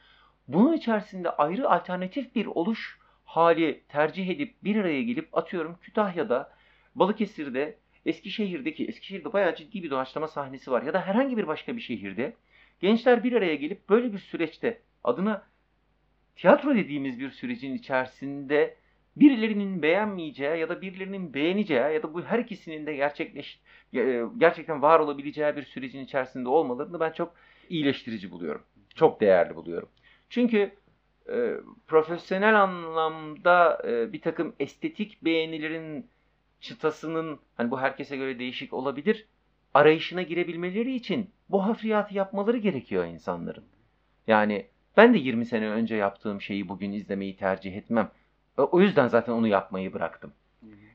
[0.48, 3.03] Bunun içerisinde ayrı alternatif bir oluş
[3.34, 6.52] hali tercih edip bir araya gelip atıyorum Kütahya'da,
[6.94, 11.80] Balıkesir'de, Eskişehir'deki, Eskişehir'de bayağı ciddi bir doğaçlama sahnesi var ya da herhangi bir başka bir
[11.80, 12.36] şehirde
[12.80, 15.46] gençler bir araya gelip böyle bir süreçte adına
[16.36, 18.76] tiyatro dediğimiz bir sürecin içerisinde
[19.16, 23.60] birilerinin beğenmeyeceği ya da birilerinin beğeneceği ya da bu her ikisinin de gerçekleş
[23.94, 27.34] e, gerçekten var olabileceği bir sürecin içerisinde olmalarını ben çok
[27.68, 28.62] iyileştirici buluyorum.
[28.94, 29.88] Çok değerli buluyorum.
[30.28, 30.70] Çünkü
[31.28, 31.54] e,
[31.86, 36.06] profesyonel anlamda e, bir takım estetik beğenilerin
[36.60, 39.26] çıtasının hani bu herkese göre değişik olabilir
[39.74, 43.64] arayışına girebilmeleri için bu hafriyatı yapmaları gerekiyor insanların.
[44.26, 44.66] Yani
[44.96, 48.10] ben de 20 sene önce yaptığım şeyi bugün izlemeyi tercih etmem.
[48.58, 50.32] E, O yüzden zaten onu yapmayı bıraktım.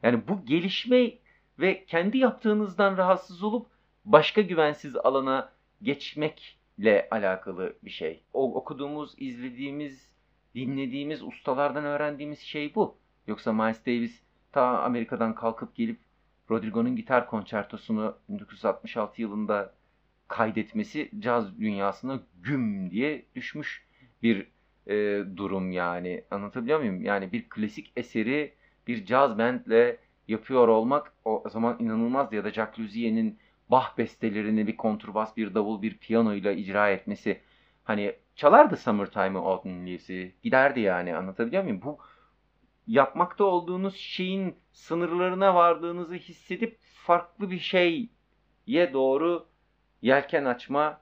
[0.04, 1.12] Yani bu gelişme
[1.60, 3.68] ve kendi yaptığınızdan rahatsız olup
[4.06, 5.52] başka güvensiz alana
[5.82, 8.24] geçmekle alakalı bir şey.
[8.34, 10.09] O okuduğumuz, izlediğimiz,
[10.56, 12.98] dinlediğimiz ustalardan öğrendiğimiz şey bu.
[13.28, 14.22] Yoksa Miles Davis
[14.52, 16.00] ta Amerika'dan kalkıp gelip
[16.52, 19.74] Rodrigo'nun gitar konçertosunu 1966 yılında
[20.28, 23.86] kaydetmesi caz dünyasına güm diye düşmüş
[24.24, 24.48] bir
[24.88, 26.24] e, durum yani.
[26.32, 27.02] Anlatabiliyor muyum?
[27.02, 28.54] Yani bir klasik eseri
[28.88, 29.98] bir caz bandle
[30.28, 32.36] yapıyor olmak o zaman inanılmazdı.
[32.36, 33.40] Ya da Jacques Luzier'in
[33.70, 37.42] Bach bestelerini bir kontrbas, bir davul, bir piyano ile icra etmesi.
[37.84, 40.36] Hani çalardı Summertime'ı Autumn Leaves'i.
[40.44, 41.82] Giderdi yani anlatabiliyor muyum?
[41.82, 41.98] Bu
[42.88, 49.46] yapmakta olduğunuz şeyin sınırlarına vardığınızı hissedip farklı bir şeye doğru
[50.02, 51.02] yelken açma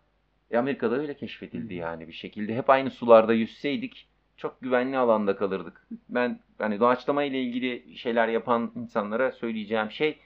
[0.51, 2.55] e, Amerika'da öyle keşfedildi yani bir şekilde.
[2.55, 4.07] Hep aynı sularda yüzseydik
[4.37, 5.87] çok güvenli alanda kalırdık.
[6.09, 10.17] Ben hani doğaçlama ile ilgili şeyler yapan insanlara söyleyeceğim şey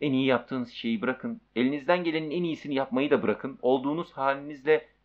[0.00, 1.40] en iyi yaptığınız şeyi bırakın.
[1.56, 3.58] Elinizden gelenin en iyisini yapmayı da bırakın.
[3.62, 4.97] Olduğunuz halinizle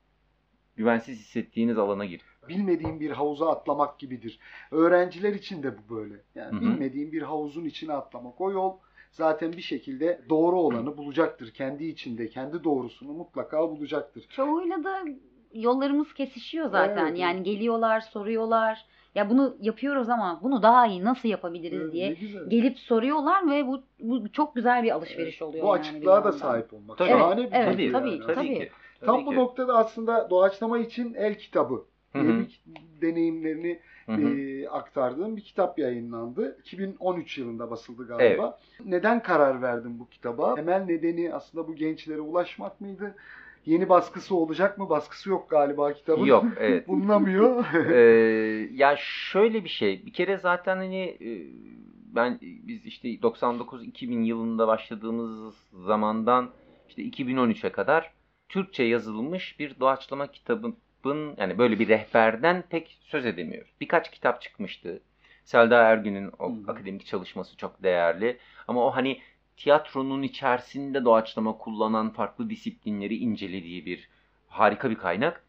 [0.76, 2.26] güvensiz hissettiğiniz alana girin.
[2.50, 4.40] Bilmediğin bir havuza atlamak gibidir.
[4.72, 6.14] Öğrenciler için de bu böyle.
[6.36, 6.62] Yani Hı hı.
[6.62, 8.42] bilmediğin bir havuzun içine atlamak.
[8.42, 8.74] O yol
[9.12, 11.52] zaten bir şekilde doğru olanı bulacaktır.
[11.52, 14.26] Kendi içinde, kendi doğrusunu mutlaka bulacaktır.
[14.30, 15.04] Çoğuyla da
[15.54, 17.08] yollarımız kesişiyor zaten.
[17.08, 17.20] Evet.
[17.20, 18.86] Yani geliyorlar, soruyorlar.
[19.16, 22.18] Ya bunu yapıyoruz ama bunu daha iyi nasıl yapabiliriz Evet, diye
[22.48, 25.64] gelip soruyorlar ve bu, bu çok güzel bir alışveriş oluyor.
[25.64, 26.98] Bu yani açıklığa da sahip olmak.
[26.98, 27.10] Tabii.
[27.10, 28.36] Şahane bir Evet, duygu tabii, yani.
[28.36, 28.70] tabii.
[29.04, 29.06] Ki.
[29.06, 29.36] Tam Tabii bu ki.
[29.38, 32.40] noktada aslında doğaçlama için el kitabı diye Hı hı.
[32.40, 32.62] bir
[33.02, 34.22] deneyimlerini Hı hı.
[34.22, 36.58] e, aktardığım bir kitap yayınlandı.
[36.60, 38.60] 2013 yılında basıldı galiba.
[38.86, 40.56] Neden karar verdin bu kitaba?
[40.56, 43.16] Temel nedeni aslında bu gençlere ulaşmak mıydı?
[43.66, 44.90] Yeni baskısı olacak mı?
[44.90, 46.26] Baskısı yok galiba kitabın.
[46.26, 46.88] Yok evet.
[46.88, 47.66] Bulunamıyor.
[47.92, 50.06] Ee, ya şöyle bir şey.
[50.06, 51.18] Bir kere zaten hani
[52.16, 56.50] ben biz işte 99-2000 yılında başladığımız zamandan
[56.90, 58.14] işte 2013'e kadar
[58.50, 60.78] Türkçe yazılmış bir doğaçlama kitabın
[61.38, 63.72] yani böyle bir rehberden pek söz edemiyoruz.
[63.82, 65.02] Birkaç kitap çıkmıştı.
[65.44, 66.72] Selda Ergün'ün o hı.
[66.72, 68.38] akademik çalışması çok değerli.
[68.68, 69.22] Ama o hani
[69.58, 74.10] tiyatronun içerisinde doğaçlama kullanan farklı disiplinleri incelediği bir
[74.48, 75.44] harika bir kaynak.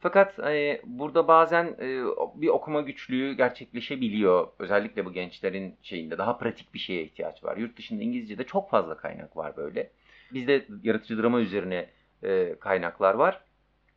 [0.00, 2.02] Fakat e, burada bazen e,
[2.34, 4.48] bir okuma güçlüğü gerçekleşebiliyor.
[4.58, 7.56] Özellikle bu gençlerin şeyinde daha pratik bir şeye ihtiyaç var.
[7.56, 9.90] Yurt dışında İngilizce'de çok fazla kaynak var böyle.
[10.32, 11.88] Bizde yaratıcı drama üzerine
[12.22, 13.40] e, kaynaklar var.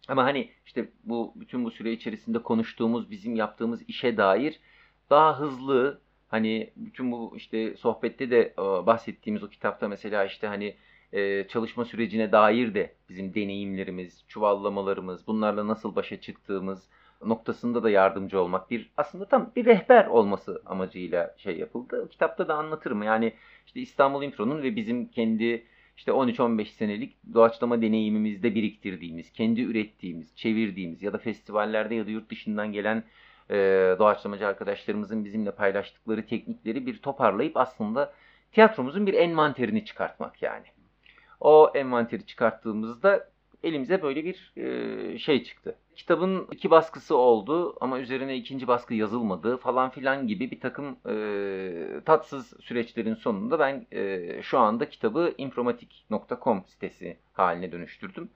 [0.08, 4.60] Ama hani işte bu bütün bu süre içerisinde konuştuğumuz bizim yaptığımız işe dair
[5.10, 10.76] daha hızlı hani bütün bu işte sohbette de e, bahsettiğimiz o kitapta mesela işte hani
[11.14, 16.90] e, çalışma sürecine dair de bizim deneyimlerimiz, çuvallamalarımız, bunlarla nasıl başa çıktığımız
[17.26, 22.10] noktasında da yardımcı olmak bir aslında tam bir rehber olması amacıyla şey yapıldı.
[22.10, 23.04] Kitapta da anlatırım.
[23.04, 23.34] Yani
[23.66, 25.66] işte İstanbul Intro'nun ve bizim kendi
[25.98, 32.30] işte 13-15 senelik doğaçlama deneyimimizde biriktirdiğimiz, kendi ürettiğimiz, çevirdiğimiz ya da festivallerde ya da yurt
[32.30, 33.04] dışından gelen
[33.50, 33.56] e,
[34.00, 38.14] doğaçlamacı arkadaşlarımızın bizimle paylaştıkları teknikleri bir toparlayıp aslında
[38.52, 40.66] tiyatromuzun bir envanterini çıkartmak yani.
[41.40, 43.33] O envanteri çıkarttığımızda
[43.64, 45.76] elimize böyle bir e, şey çıktı.
[45.96, 52.02] Kitabın iki baskısı oldu ama üzerine ikinci baskı yazılmadı falan filan gibi bir takım e,
[52.06, 58.30] tatsız süreçlerin sonunda ben e, şu anda kitabı impromatik.com sitesi haline dönüştürdüm.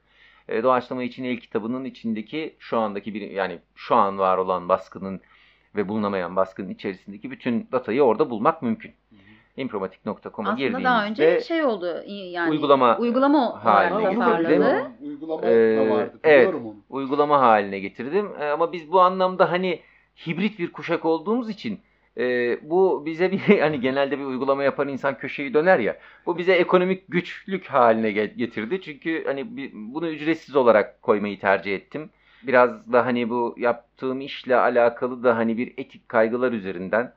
[0.49, 5.21] E, doğaçlama için el kitabının içindeki şu andaki bir yani şu an var olan baskının
[5.75, 8.93] ve bulunamayan baskının içerisindeki bütün datayı orada bulmak mümkün.
[9.58, 14.64] Impromatik.com'a Aslında daha önce girdiğinizde şey oldu yani Uygulama uygulama haline getirdim.
[15.01, 16.20] Uygulama Ee, vardı.
[16.24, 16.38] evet.
[16.47, 16.76] Biliyorum onu.
[16.89, 18.30] uygulama haline getirdim.
[18.39, 19.80] E, ama biz bu anlamda hani
[20.28, 21.80] hibrit bir kuşak olduğumuz için
[22.18, 25.97] e, bu bize bir hani genelde bir uygulama yapan insan köşeyi döner ya.
[26.26, 28.82] Bu bize ekonomik güçlük haline ge- getirdi.
[28.82, 32.10] Çünkü hani bir- bunu ücretsiz olarak koymayı tercih ettim.
[32.43, 37.14] Biraz da hani bu yaptığım işle alakalı da hani bir etik kaygılar üzerinden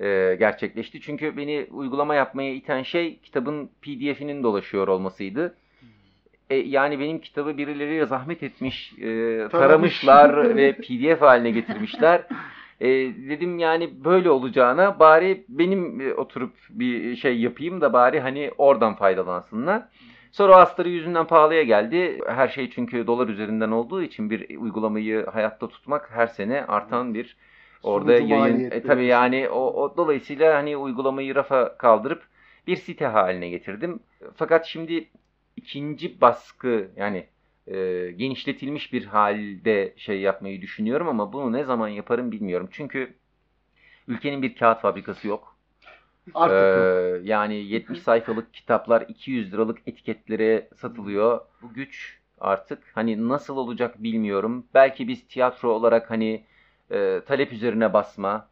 [0.00, 1.00] e, gerçekleşti.
[1.00, 5.54] Çünkü beni uygulama yapmaya iten şey kitabın PDF'inin dolaşıyor olmasıydı.
[6.50, 12.22] E, yani benim kitabı birileri zahmet etmiş, e, taramışlar ve PDF haline getirmişler.
[12.80, 12.88] E,
[13.28, 18.94] dedim yani böyle olacağına bari benim e, oturup bir şey yapayım da bari hani oradan
[18.94, 19.82] faydalansınlar.
[20.32, 22.20] Sonra o astarı yüzünden pahalıya geldi.
[22.26, 27.36] Her şey çünkü dolar üzerinden olduğu için bir uygulamayı hayatta tutmak her sene artan bir
[27.82, 28.46] orada Sunucu yayın.
[28.46, 28.86] E, maliyetleri.
[28.86, 32.22] tabii yani o, o dolayısıyla hani uygulamayı rafa kaldırıp
[32.66, 34.00] bir site haline getirdim.
[34.36, 35.08] Fakat şimdi
[35.56, 37.26] ikinci baskı yani
[37.66, 42.68] e, genişletilmiş bir halde şey yapmayı düşünüyorum ama bunu ne zaman yaparım bilmiyorum.
[42.70, 43.14] Çünkü
[44.08, 45.56] ülkenin bir kağıt fabrikası yok.
[46.34, 46.56] Artık.
[46.56, 51.40] Ee, yani 70 sayfalık kitaplar 200 liralık etiketlere satılıyor.
[51.62, 54.66] Bu güç artık hani nasıl olacak bilmiyorum.
[54.74, 56.44] Belki biz tiyatro olarak hani
[56.90, 58.48] e, talep üzerine basma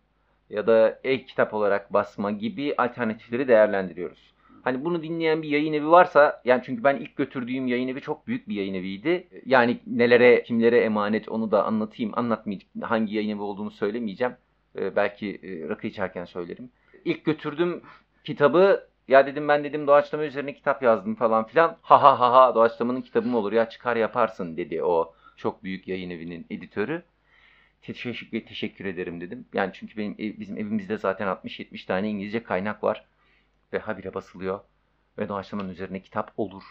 [0.51, 4.35] ya da e-kitap olarak basma gibi alternatifleri değerlendiriyoruz.
[4.62, 8.26] Hani bunu dinleyen bir yayın evi varsa yani çünkü ben ilk götürdüğüm yayın evi çok
[8.26, 9.28] büyük bir yayın eviydi.
[9.47, 12.12] Yani nelere kimlere emanet onu da anlatayım.
[12.16, 12.82] Anlatmayacağım.
[12.82, 14.35] Hangi yayın evi olduğunu söylemeyeceğim.
[14.78, 16.70] Ee, belki e, rakı içerken söylerim.
[17.05, 17.82] İlk götürdüm
[18.24, 21.76] kitabı ya dedim ben dedim doğaçlama üzerine kitap yazdım falan filan.
[21.82, 25.89] Ha ha ha ha doğaçlamanın kitabı mı olur ya çıkar yaparsın dedi o çok büyük
[25.89, 27.03] yayın evinin editörü.
[27.87, 29.45] Teşekkür, teşekkür ederim dedim.
[29.55, 33.05] Yani çünkü benim bizim evimizde zaten 60-70 tane İngilizce kaynak var.
[33.72, 34.61] Ve habire basılıyor.
[35.18, 36.62] Ve doğaçlamanın üzerine kitap olur.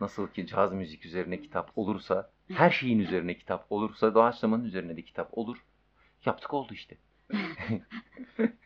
[0.00, 5.02] Nasıl ki caz müzik üzerine kitap olursa, her şeyin üzerine kitap olursa doğaçlamanın üzerine de
[5.02, 5.56] kitap olur.
[6.26, 6.96] Yaptık oldu işte.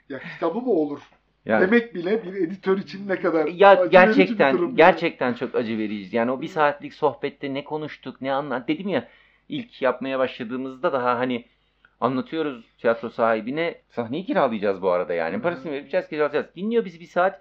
[0.08, 1.00] Ya kitabı mı olur?
[1.44, 6.16] Yani, Demek bile bir editör için ne kadar ya gerçekten gerçekten çok acı verici.
[6.16, 9.08] Yani o bir saatlik sohbette ne konuştuk, ne anlat dedim ya
[9.48, 11.44] ilk yapmaya başladığımızda daha hani
[12.02, 16.46] anlatıyoruz tiyatro sahibine sahneyi kiralayacağız bu arada yani parasını vereceğiz kiralayacağız.
[16.56, 17.40] Dinliyor bizi bir saat.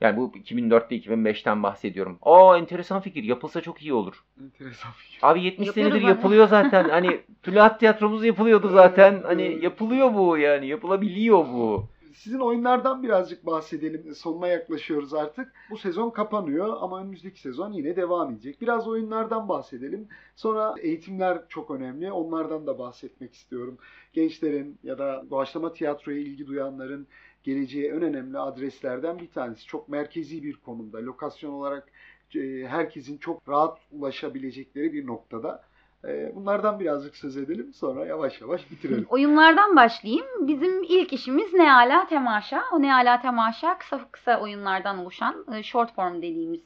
[0.00, 2.18] Yani bu 2004'te 2005'ten bahsediyorum.
[2.22, 4.24] Aa enteresan fikir yapılsa çok iyi olur.
[4.44, 5.18] Enteresan fikir.
[5.22, 6.10] Abi 70 Yapıyoruz senedir abi.
[6.10, 6.88] yapılıyor zaten.
[6.88, 9.22] Hani Tülahat tiyatromuz yapılıyordu zaten.
[9.26, 10.66] Hani yapılıyor bu yani.
[10.66, 11.88] Yapılabiliyor bu.
[12.14, 14.14] Sizin oyunlardan birazcık bahsedelim.
[14.14, 15.52] Sonuna yaklaşıyoruz artık.
[15.70, 18.60] Bu sezon kapanıyor ama önümüzdeki sezon yine devam edecek.
[18.60, 20.08] Biraz oyunlardan bahsedelim.
[20.36, 22.12] Sonra eğitimler çok önemli.
[22.12, 23.78] Onlardan da bahsetmek istiyorum.
[24.12, 27.06] Gençlerin ya da doğaçlama tiyatroya ilgi duyanların
[27.42, 29.66] geleceğe en önemli adreslerden bir tanesi.
[29.66, 30.98] Çok merkezi bir konumda.
[30.98, 31.88] Lokasyon olarak
[32.34, 35.62] e, herkesin çok rahat ulaşabilecekleri bir noktada.
[36.04, 39.06] E, bunlardan birazcık söz edelim sonra yavaş yavaş bitirelim.
[39.10, 40.26] Oyunlardan başlayayım.
[40.40, 42.62] Bizim ilk işimiz Ne Ala Temaşa.
[42.72, 46.60] O Ne Ala Temaşa kısa kısa oyunlardan oluşan e, short form dediğimiz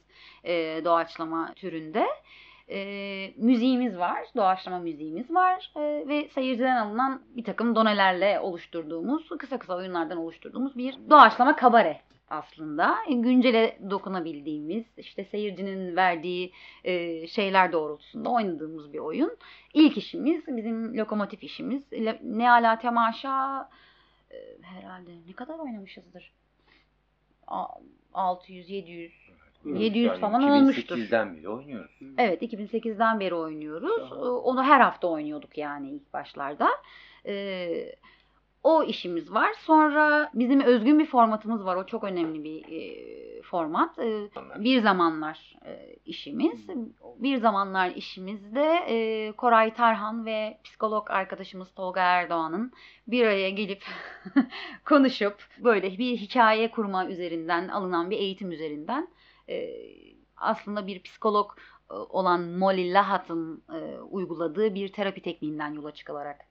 [0.85, 2.07] doğaçlama türünde.
[2.69, 9.59] E, müziğimiz var, doğaçlama müziğimiz var e, ve seyirciden alınan bir takım donelerle oluşturduğumuz, kısa
[9.59, 12.97] kısa oyunlardan oluşturduğumuz bir doğaçlama kabare aslında.
[13.09, 16.51] Güncele dokunabildiğimiz, işte seyircinin verdiği
[16.83, 19.37] e, şeyler doğrultusunda oynadığımız bir oyun.
[19.73, 21.83] İlk işimiz, bizim lokomotif işimiz.
[22.23, 23.69] Ne ala temaşa
[24.31, 26.33] e, herhalde ne kadar oynamışızdır?
[28.13, 29.13] 600, 700,
[29.65, 30.97] 700 yani falan olmuştur.
[30.97, 31.91] 2008'den beri oynuyoruz.
[32.17, 34.11] Evet 2008'den beri oynuyoruz.
[34.43, 36.69] Onu her hafta oynuyorduk yani ilk başlarda.
[37.25, 37.95] Ee,
[38.63, 39.53] o işimiz var.
[39.59, 41.75] Sonra bizim özgün bir formatımız var.
[41.75, 43.99] O çok önemli bir e, format.
[43.99, 46.67] E, bir zamanlar e, işimiz.
[47.17, 52.71] Bir zamanlar işimizde e, Koray Tarhan ve psikolog arkadaşımız Tolga Erdoğan'ın
[53.07, 53.83] bir araya gelip
[54.85, 59.07] konuşup böyle bir hikaye kurma üzerinden alınan bir eğitim üzerinden
[59.49, 59.69] e,
[60.37, 61.51] aslında bir psikolog
[61.91, 66.46] e, olan Molly Lahat'ın e, uyguladığı bir terapi tekniğinden yola çıkılarak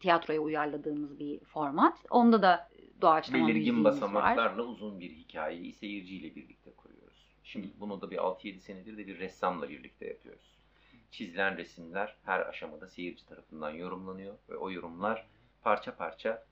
[0.00, 1.98] tiyatroya uyarladığımız bir format.
[2.10, 2.70] Onda da
[3.00, 4.68] doğaçlama Belirgin basamaklarla var.
[4.68, 7.28] uzun bir hikayeyi seyirciyle birlikte kuruyoruz.
[7.44, 10.54] Şimdi bunu da bir 6-7 senedir de bir ressamla birlikte yapıyoruz.
[11.10, 15.26] Çizilen resimler her aşamada seyirci tarafından yorumlanıyor ve o yorumlar
[15.62, 16.46] parça parça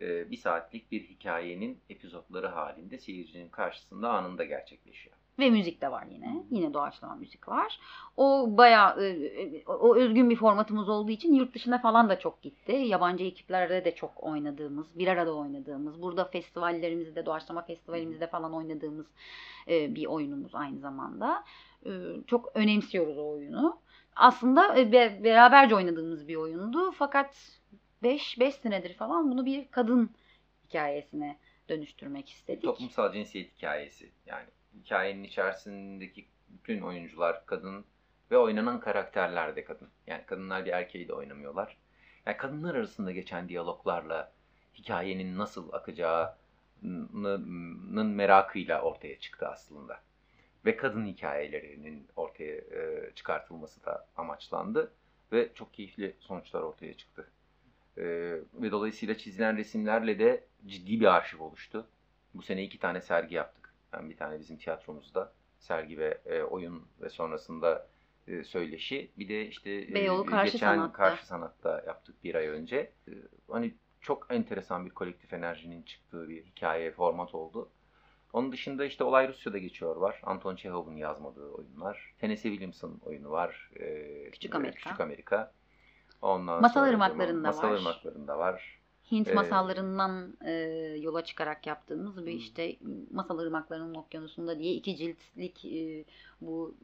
[0.00, 5.16] e, bir saatlik bir hikayenin epizotları halinde seyircinin karşısında anında gerçekleşiyor.
[5.38, 6.44] Ve müzik de var yine.
[6.50, 7.80] Yine doğaçlama müzik var.
[8.16, 12.42] O bayağı e, e, o özgün bir formatımız olduğu için yurt dışına falan da çok
[12.42, 12.72] gitti.
[12.72, 19.06] Yabancı ekiplerde de çok oynadığımız, bir arada oynadığımız, burada festivallerimizde, doğaçlama festivalimizde falan oynadığımız
[19.68, 21.44] bir oyunumuz aynı zamanda.
[22.26, 23.78] Çok önemsiyoruz o oyunu.
[24.16, 24.76] Aslında
[25.24, 26.92] beraberce oynadığımız bir oyundu.
[26.92, 27.60] Fakat
[28.02, 30.10] 5 5 senedir falan bunu bir kadın
[30.68, 32.62] hikayesine dönüştürmek istedik.
[32.62, 34.10] Toplumsal cinsiyet hikayesi.
[34.26, 34.46] Yani
[34.84, 37.84] hikayenin içerisindeki bütün oyuncular kadın
[38.30, 39.88] ve oynanan karakterler de kadın.
[40.06, 41.76] Yani kadınlar bir erkeği de oynamıyorlar.
[42.26, 44.32] Yani kadınlar arasında geçen diyaloglarla
[44.74, 46.36] hikayenin nasıl akacağının
[48.06, 50.00] merakıyla ortaya çıktı aslında.
[50.64, 54.92] Ve kadın hikayelerinin ortaya e, çıkartılması da amaçlandı.
[55.32, 57.30] Ve çok keyifli sonuçlar ortaya çıktı.
[57.98, 58.04] E,
[58.54, 61.86] ve dolayısıyla çizilen resimlerle de ciddi bir arşiv oluştu.
[62.34, 63.65] Bu sene iki tane sergi yaptık.
[63.94, 67.88] Yani bir tane bizim tiyatromuzda sergi ve e, oyun ve sonrasında
[68.28, 69.10] e, söyleşi.
[69.18, 70.92] Bir de işte e, Beyoğlu Karşı geçen Sanat'ta.
[70.92, 72.76] Karşı Sanat'ta yaptık bir ay önce.
[73.08, 73.12] E,
[73.50, 77.70] hani çok enteresan bir kolektif enerjinin çıktığı bir hikaye format oldu.
[78.32, 80.20] Onun dışında işte Olay Rusya'da geçiyor var.
[80.22, 82.14] Anton Chekhov'un yazmadığı oyunlar.
[82.18, 83.70] Tennessee Williams'ın oyunu var.
[83.76, 84.78] E, Küçük Amerika.
[84.78, 85.52] Küçük Amerika.
[86.22, 87.78] Ondan Masal Irmakları'nda Masal var.
[87.80, 88.80] Irmakları'nda var.
[89.10, 90.52] Hint ee, masallarından e,
[91.00, 92.76] yola çıkarak yaptığımız bir işte
[93.12, 96.04] Masal Irmakları'nın Okyanusu'nda diye iki ciltlik e,
[96.40, 96.74] bu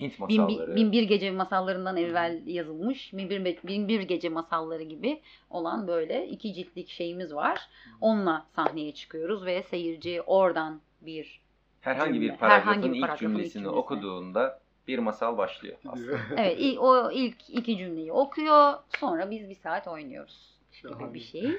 [0.00, 0.70] Hint masalları.
[0.70, 5.20] Bin, bin bir gece masallarından evvel yazılmış bin bir, bin bir gece masalları gibi
[5.50, 7.60] olan böyle iki ciltlik şeyimiz var.
[8.00, 11.40] Onunla sahneye çıkıyoruz ve seyirci oradan bir
[11.80, 16.18] herhangi cümle, bir paragrafın, herhangi bir ilk cümlesini, ilk cümlesini okuduğunda bir masal başlıyor aslında.
[16.36, 21.58] evet o ilk iki cümleyi okuyor sonra biz bir saat oynuyoruz gibi bir şey.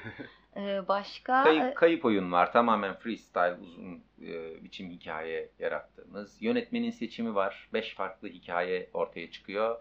[0.58, 1.44] Ee, başka...
[1.44, 2.54] Kayıp, kayıp oyun var.
[2.54, 6.42] Tamamen freestyle uzun e, biçim hikaye yarattığımız.
[6.42, 7.70] Yönetmenin seçimi var.
[7.74, 9.78] Beş farklı hikaye ortaya çıkıyor.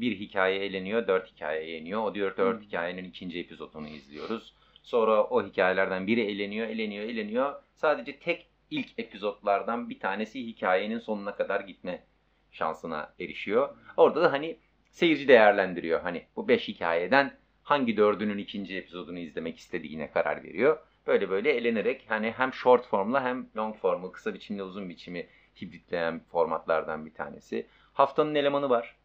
[0.00, 2.02] Bir hikaye eleniyor, dört hikaye yeniyor.
[2.04, 2.66] O diyor dört hmm.
[2.66, 4.54] hikayenin ikinci epizodunu izliyoruz.
[4.82, 7.62] Sonra o hikayelerden biri eleniyor, eleniyor, eleniyor.
[7.74, 12.04] Sadece tek ilk epizotlardan bir tanesi hikayenin sonuna kadar gitme
[12.50, 13.76] şansına erişiyor.
[13.96, 14.58] Orada da hani
[14.90, 16.00] seyirci değerlendiriyor.
[16.00, 20.78] Hani bu beş hikayeden hangi dördünün ikinci epizodunu izlemek istediğine karar veriyor.
[21.06, 25.26] Böyle böyle elenerek hani hem short formla hem long formu, kısa biçimle uzun biçimi
[25.62, 27.66] hibritleyen formatlardan bir tanesi.
[27.92, 28.96] Haftanın elemanı var.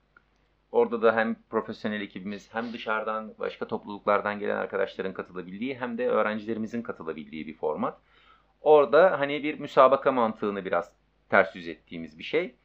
[0.72, 6.82] Orada da hem profesyonel ekibimiz hem dışarıdan başka topluluklardan gelen arkadaşların katılabildiği hem de öğrencilerimizin
[6.82, 7.98] katılabildiği bir format.
[8.62, 10.92] Orada hani bir müsabaka mantığını biraz
[11.30, 12.56] ters yüz ettiğimiz bir şey.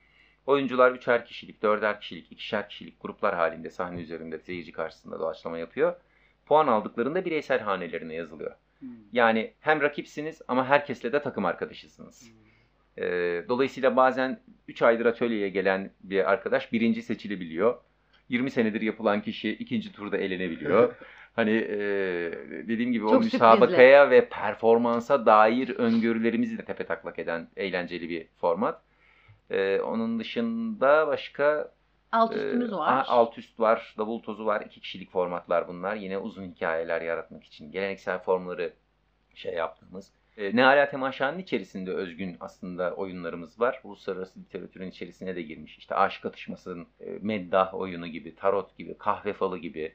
[0.50, 5.94] Oyuncular üçer kişilik, dörder kişilik, ikişer kişilik gruplar halinde sahne üzerinde seyirci karşısında doğaçlama yapıyor.
[6.46, 8.50] puan aldıklarında bireysel hanelerine yazılıyor.
[8.78, 8.88] Hmm.
[9.12, 12.30] Yani hem rakipsiniz ama herkesle de takım arkadaşısınız.
[12.98, 17.76] Ee, dolayısıyla bazen 3 aydır atölyeye gelen bir arkadaş birinci seçilebiliyor.
[18.28, 20.94] 20 senedir yapılan kişi ikinci turda elenebiliyor.
[21.36, 21.78] hani e,
[22.68, 28.26] dediğim gibi o Çok müsabakaya ve performansa dair öngörülerimizi de tepe taklak eden eğlenceli bir
[28.40, 28.89] format.
[29.50, 31.72] Ee, onun dışında başka
[32.12, 33.06] Alt üstümüz ee, var.
[33.08, 34.60] Alt üst var, davul tozu var.
[34.66, 35.96] iki kişilik formatlar bunlar.
[35.96, 38.72] Yine uzun hikayeler yaratmak için geleneksel formları
[39.34, 40.12] şey yaptığımız.
[40.36, 43.80] E, ne ala temaşanın içerisinde özgün aslında oyunlarımız var.
[43.84, 45.78] Uluslararası literatürün içerisine de girmiş.
[45.78, 49.94] İşte aşk atışmasının e, meddah oyunu gibi, tarot gibi, kahve falı gibi.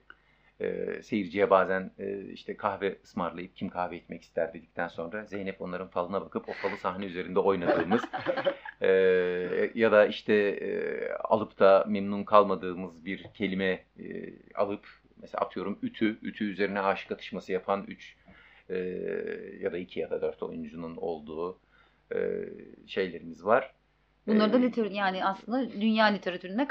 [0.61, 5.87] E, seyirciye bazen e, işte kahve ısmarlayıp kim kahve içmek ister dedikten sonra Zeynep onların
[5.87, 8.01] falına bakıp o falı sahne üzerinde oynadığımız
[8.81, 8.87] e,
[9.75, 14.87] ya da işte e, alıp da memnun kalmadığımız bir kelime e, alıp
[15.21, 18.15] mesela atıyorum ütü, ütü üzerine aşık atışması yapan 3
[19.61, 21.59] ya da 2 ya da 4 oyuncunun olduğu
[22.15, 22.19] e,
[22.87, 23.73] şeylerimiz var.
[24.27, 26.67] Bunları da E, literatür yani aslında dünya literatürüne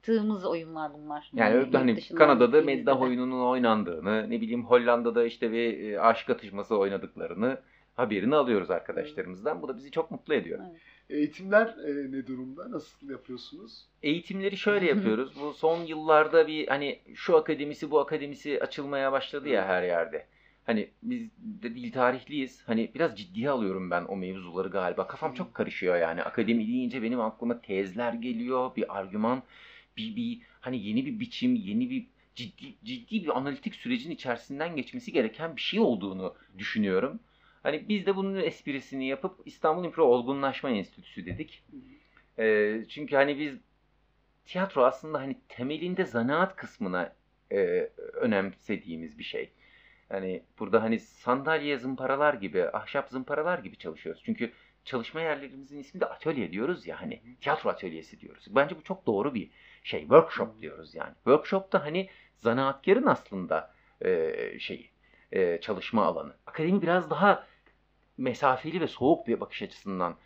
[0.00, 1.30] kattığımız oyunlar bunlar.
[1.32, 6.30] Yani yurt hani dışından Kanada'da meddah oyununun oynandığını, ne bileyim Hollanda'da işte bir e, aşık
[6.30, 7.58] atışması oynadıklarını
[7.94, 9.62] haberini alıyoruz arkadaşlarımızdan.
[9.62, 10.60] Bu da bizi çok mutlu ediyor.
[11.10, 12.70] Eğitimler e, ne durumda?
[12.70, 13.86] Nasıl yapıyorsunuz?
[14.02, 15.32] Eğitimleri şöyle yapıyoruz.
[15.40, 20.26] Bu son yıllarda bir hani şu akademisi bu akademisi açılmaya başladı ya her yerde.
[20.66, 22.62] Hani biz de dil tarihliyiz.
[22.66, 25.06] Hani biraz ciddiye alıyorum ben o mevzuları galiba.
[25.06, 26.22] Kafam çok karışıyor yani.
[26.22, 29.42] Akademi deyince benim aklıma tezler geliyor, bir argüman,
[29.96, 35.12] bir, bir hani yeni bir biçim, yeni bir ciddi ciddi bir analitik sürecin içerisinden geçmesi
[35.12, 37.20] gereken bir şey olduğunu düşünüyorum.
[37.62, 41.64] Hani biz de bunun esprisini yapıp İstanbul İmpro Olgunlaşma Enstitüsü dedik.
[42.38, 43.58] Ee, çünkü hani biz
[44.44, 47.12] tiyatro aslında hani temelinde zanaat kısmına
[47.52, 47.56] e,
[48.14, 49.50] önemsediğimiz bir şey.
[50.10, 54.22] Yani burada hani sandalye zımparalar gibi, ahşap zımparalar gibi çalışıyoruz.
[54.24, 54.52] Çünkü
[54.84, 58.46] çalışma yerlerimizin ismi de atölye diyoruz ya hani tiyatro atölyesi diyoruz.
[58.48, 59.50] Bence bu çok doğru bir
[59.84, 60.00] şey.
[60.00, 61.14] Workshop diyoruz yani.
[61.14, 63.74] Workshop da hani zanaatkarın aslında
[64.04, 64.90] e, şeyi,
[65.32, 66.34] e, çalışma alanı.
[66.46, 67.46] Akademi biraz daha
[68.18, 70.16] mesafeli ve soğuk bir bakış açısından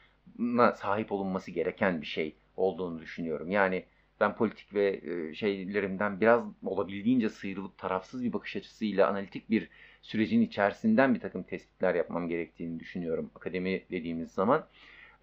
[0.74, 3.50] sahip olunması gereken bir şey olduğunu düşünüyorum.
[3.50, 3.84] Yani
[4.20, 5.00] ben politik ve
[5.34, 9.68] şeylerimden biraz olabildiğince sıyrılıp tarafsız bir bakış açısıyla analitik bir
[10.04, 14.66] sürecin içerisinden bir takım tespitler yapmam gerektiğini düşünüyorum akademi dediğimiz zaman.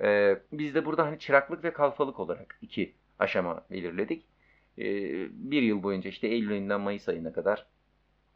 [0.02, 4.24] E, biz de burada hani çıraklık ve kalfalık olarak iki aşama belirledik.
[4.78, 4.86] E,
[5.32, 7.66] bir yıl boyunca işte Eylül ayından Mayıs ayına kadar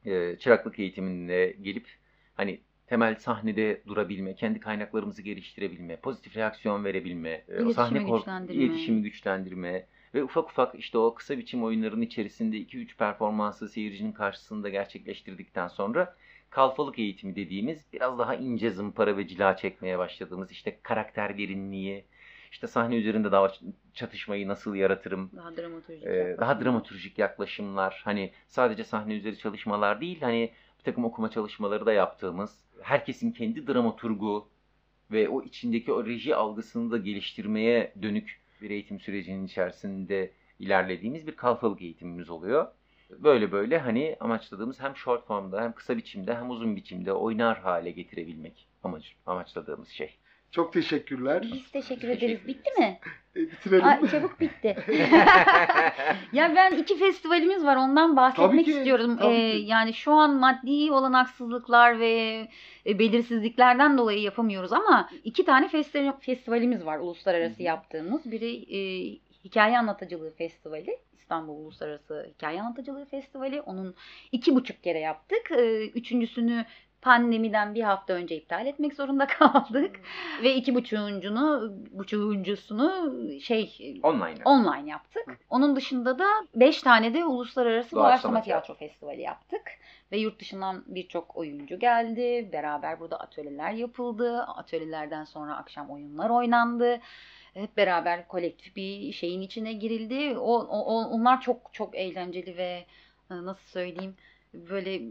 [0.05, 1.87] e, çıraklık eğitimine gelip
[2.35, 8.63] hani temel sahnede durabilme, kendi kaynaklarımızı geliştirebilme, pozitif reaksiyon verebilme, e, o İletişimi sahne güçlendirme.
[8.63, 14.69] iletişimi güçlendirme ve ufak ufak işte o kısa biçim oyunların içerisinde 2-3 performansı seyircinin karşısında
[14.69, 16.15] gerçekleştirdikten sonra
[16.59, 22.05] kalfalık eğitimi dediğimiz biraz daha ince zımpara ve cila çekmeye başladığımız işte karakter derinliği,
[22.51, 23.51] işte sahne üzerinde daha
[23.93, 26.03] çatışmayı nasıl yaratırım, Daha dramaturjik.
[26.05, 26.37] yaklaşım.
[26.37, 31.93] daha dramaturjik yaklaşımlar hani sadece sahne üzeri çalışmalar değil hani bir takım okuma çalışmaları da
[31.93, 34.47] yaptığımız herkesin kendi dramaturgu
[35.11, 41.35] ve o içindeki o reji algısını da geliştirmeye dönük bir eğitim sürecinin içerisinde ilerlediğimiz bir
[41.35, 42.67] kalfalık eğitimimiz oluyor.
[43.09, 47.91] Böyle böyle hani amaçladığımız hem short formda hem kısa biçimde hem uzun biçimde oynar hale
[47.91, 50.15] getirebilmek amaç, amaçladığımız şey.
[50.51, 51.41] Çok teşekkürler.
[51.41, 52.47] Biz teşekkür Teşekkür ederiz.
[52.47, 52.99] Bitti mi?
[53.35, 54.75] E, bitirelim Ay, çabuk bitti.
[56.33, 59.17] ya ben iki festivalimiz var ondan Tabii bahsetmek ki, istiyorum.
[59.17, 59.65] tabii Ee, ki.
[59.67, 62.47] yani şu an maddi olanaksızlıklar ve
[62.87, 67.63] e, belirsizliklerden dolayı yapamıyoruz ama iki tane festi- festivalimiz var uluslararası hı.
[67.63, 68.31] yaptığımız.
[68.31, 68.79] Biri e,
[69.45, 70.99] Hikaye Anlatıcılığı Festivali.
[71.13, 73.61] İstanbul Uluslararası Hikaye Anlatıcılığı Festivali.
[73.61, 73.95] Onun
[74.31, 75.51] iki buçuk kere yaptık.
[75.51, 76.65] Ee, üçüncüsünü
[77.01, 79.99] pandemiden bir hafta önce iptal etmek zorunda kaldık.
[80.43, 84.41] Ve iki buçuğuncunu, buçuğuncusunu şey Online.
[84.45, 85.39] online yaptık.
[85.49, 89.61] Onun dışında da 5 tane de uluslararası Doğaçlama tiyatro festivali yaptık.
[90.11, 92.49] Ve yurt dışından birçok oyuncu geldi.
[92.53, 94.41] Beraber burada atölyeler yapıldı.
[94.41, 96.99] Atölyelerden sonra akşam oyunlar oynandı.
[97.55, 100.37] Hep beraber kolektif bir şeyin içine girildi.
[100.37, 102.85] O, o- onlar çok çok eğlenceli ve
[103.31, 104.15] e, nasıl söyleyeyim
[104.53, 105.01] böyle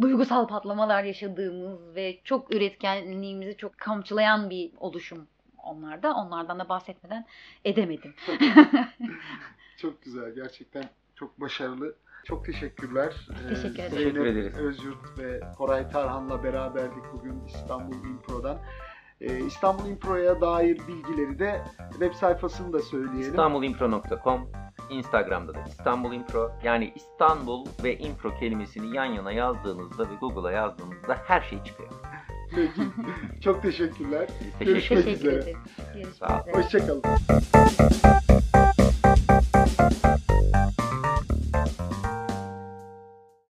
[0.00, 5.26] duygusal patlamalar yaşadığımız ve çok üretkenliğimizi çok kamçılayan bir oluşum
[5.62, 6.14] onlarda.
[6.14, 7.24] Onlardan da bahsetmeden
[7.64, 8.14] edemedim.
[9.76, 10.34] Çok güzel.
[10.34, 11.94] Gerçekten çok başarılı.
[12.24, 13.14] Çok teşekkürler.
[13.30, 13.90] Ee, Teşekkür ederim.
[13.90, 14.56] Zeynep Teşekkür ederiz.
[14.58, 18.58] Özyurt ve Koray Tarhan'la beraberdik bugün İstanbul Impro'dan.
[19.22, 21.60] Ee, İstanbul Impro'ya dair bilgileri de
[21.90, 23.20] web sayfasını da söyleyelim.
[23.30, 24.48] İstanbulimpro.com
[24.90, 26.50] Instagram'da da İstanbul Impro.
[26.64, 31.90] Yani İstanbul ve Impro kelimesini yan yana yazdığınızda ve Google'a yazdığınızda her şey çıkıyor.
[32.54, 32.82] Peki.
[33.40, 34.26] Çok teşekkürler.
[34.58, 35.42] Teşekkür Görüşmek Teşekkür üzere.
[35.42, 35.58] ederim.
[35.94, 36.48] Görüşmek Sağ ol.
[36.48, 36.62] üzere.
[36.62, 37.02] Hoşçakalın.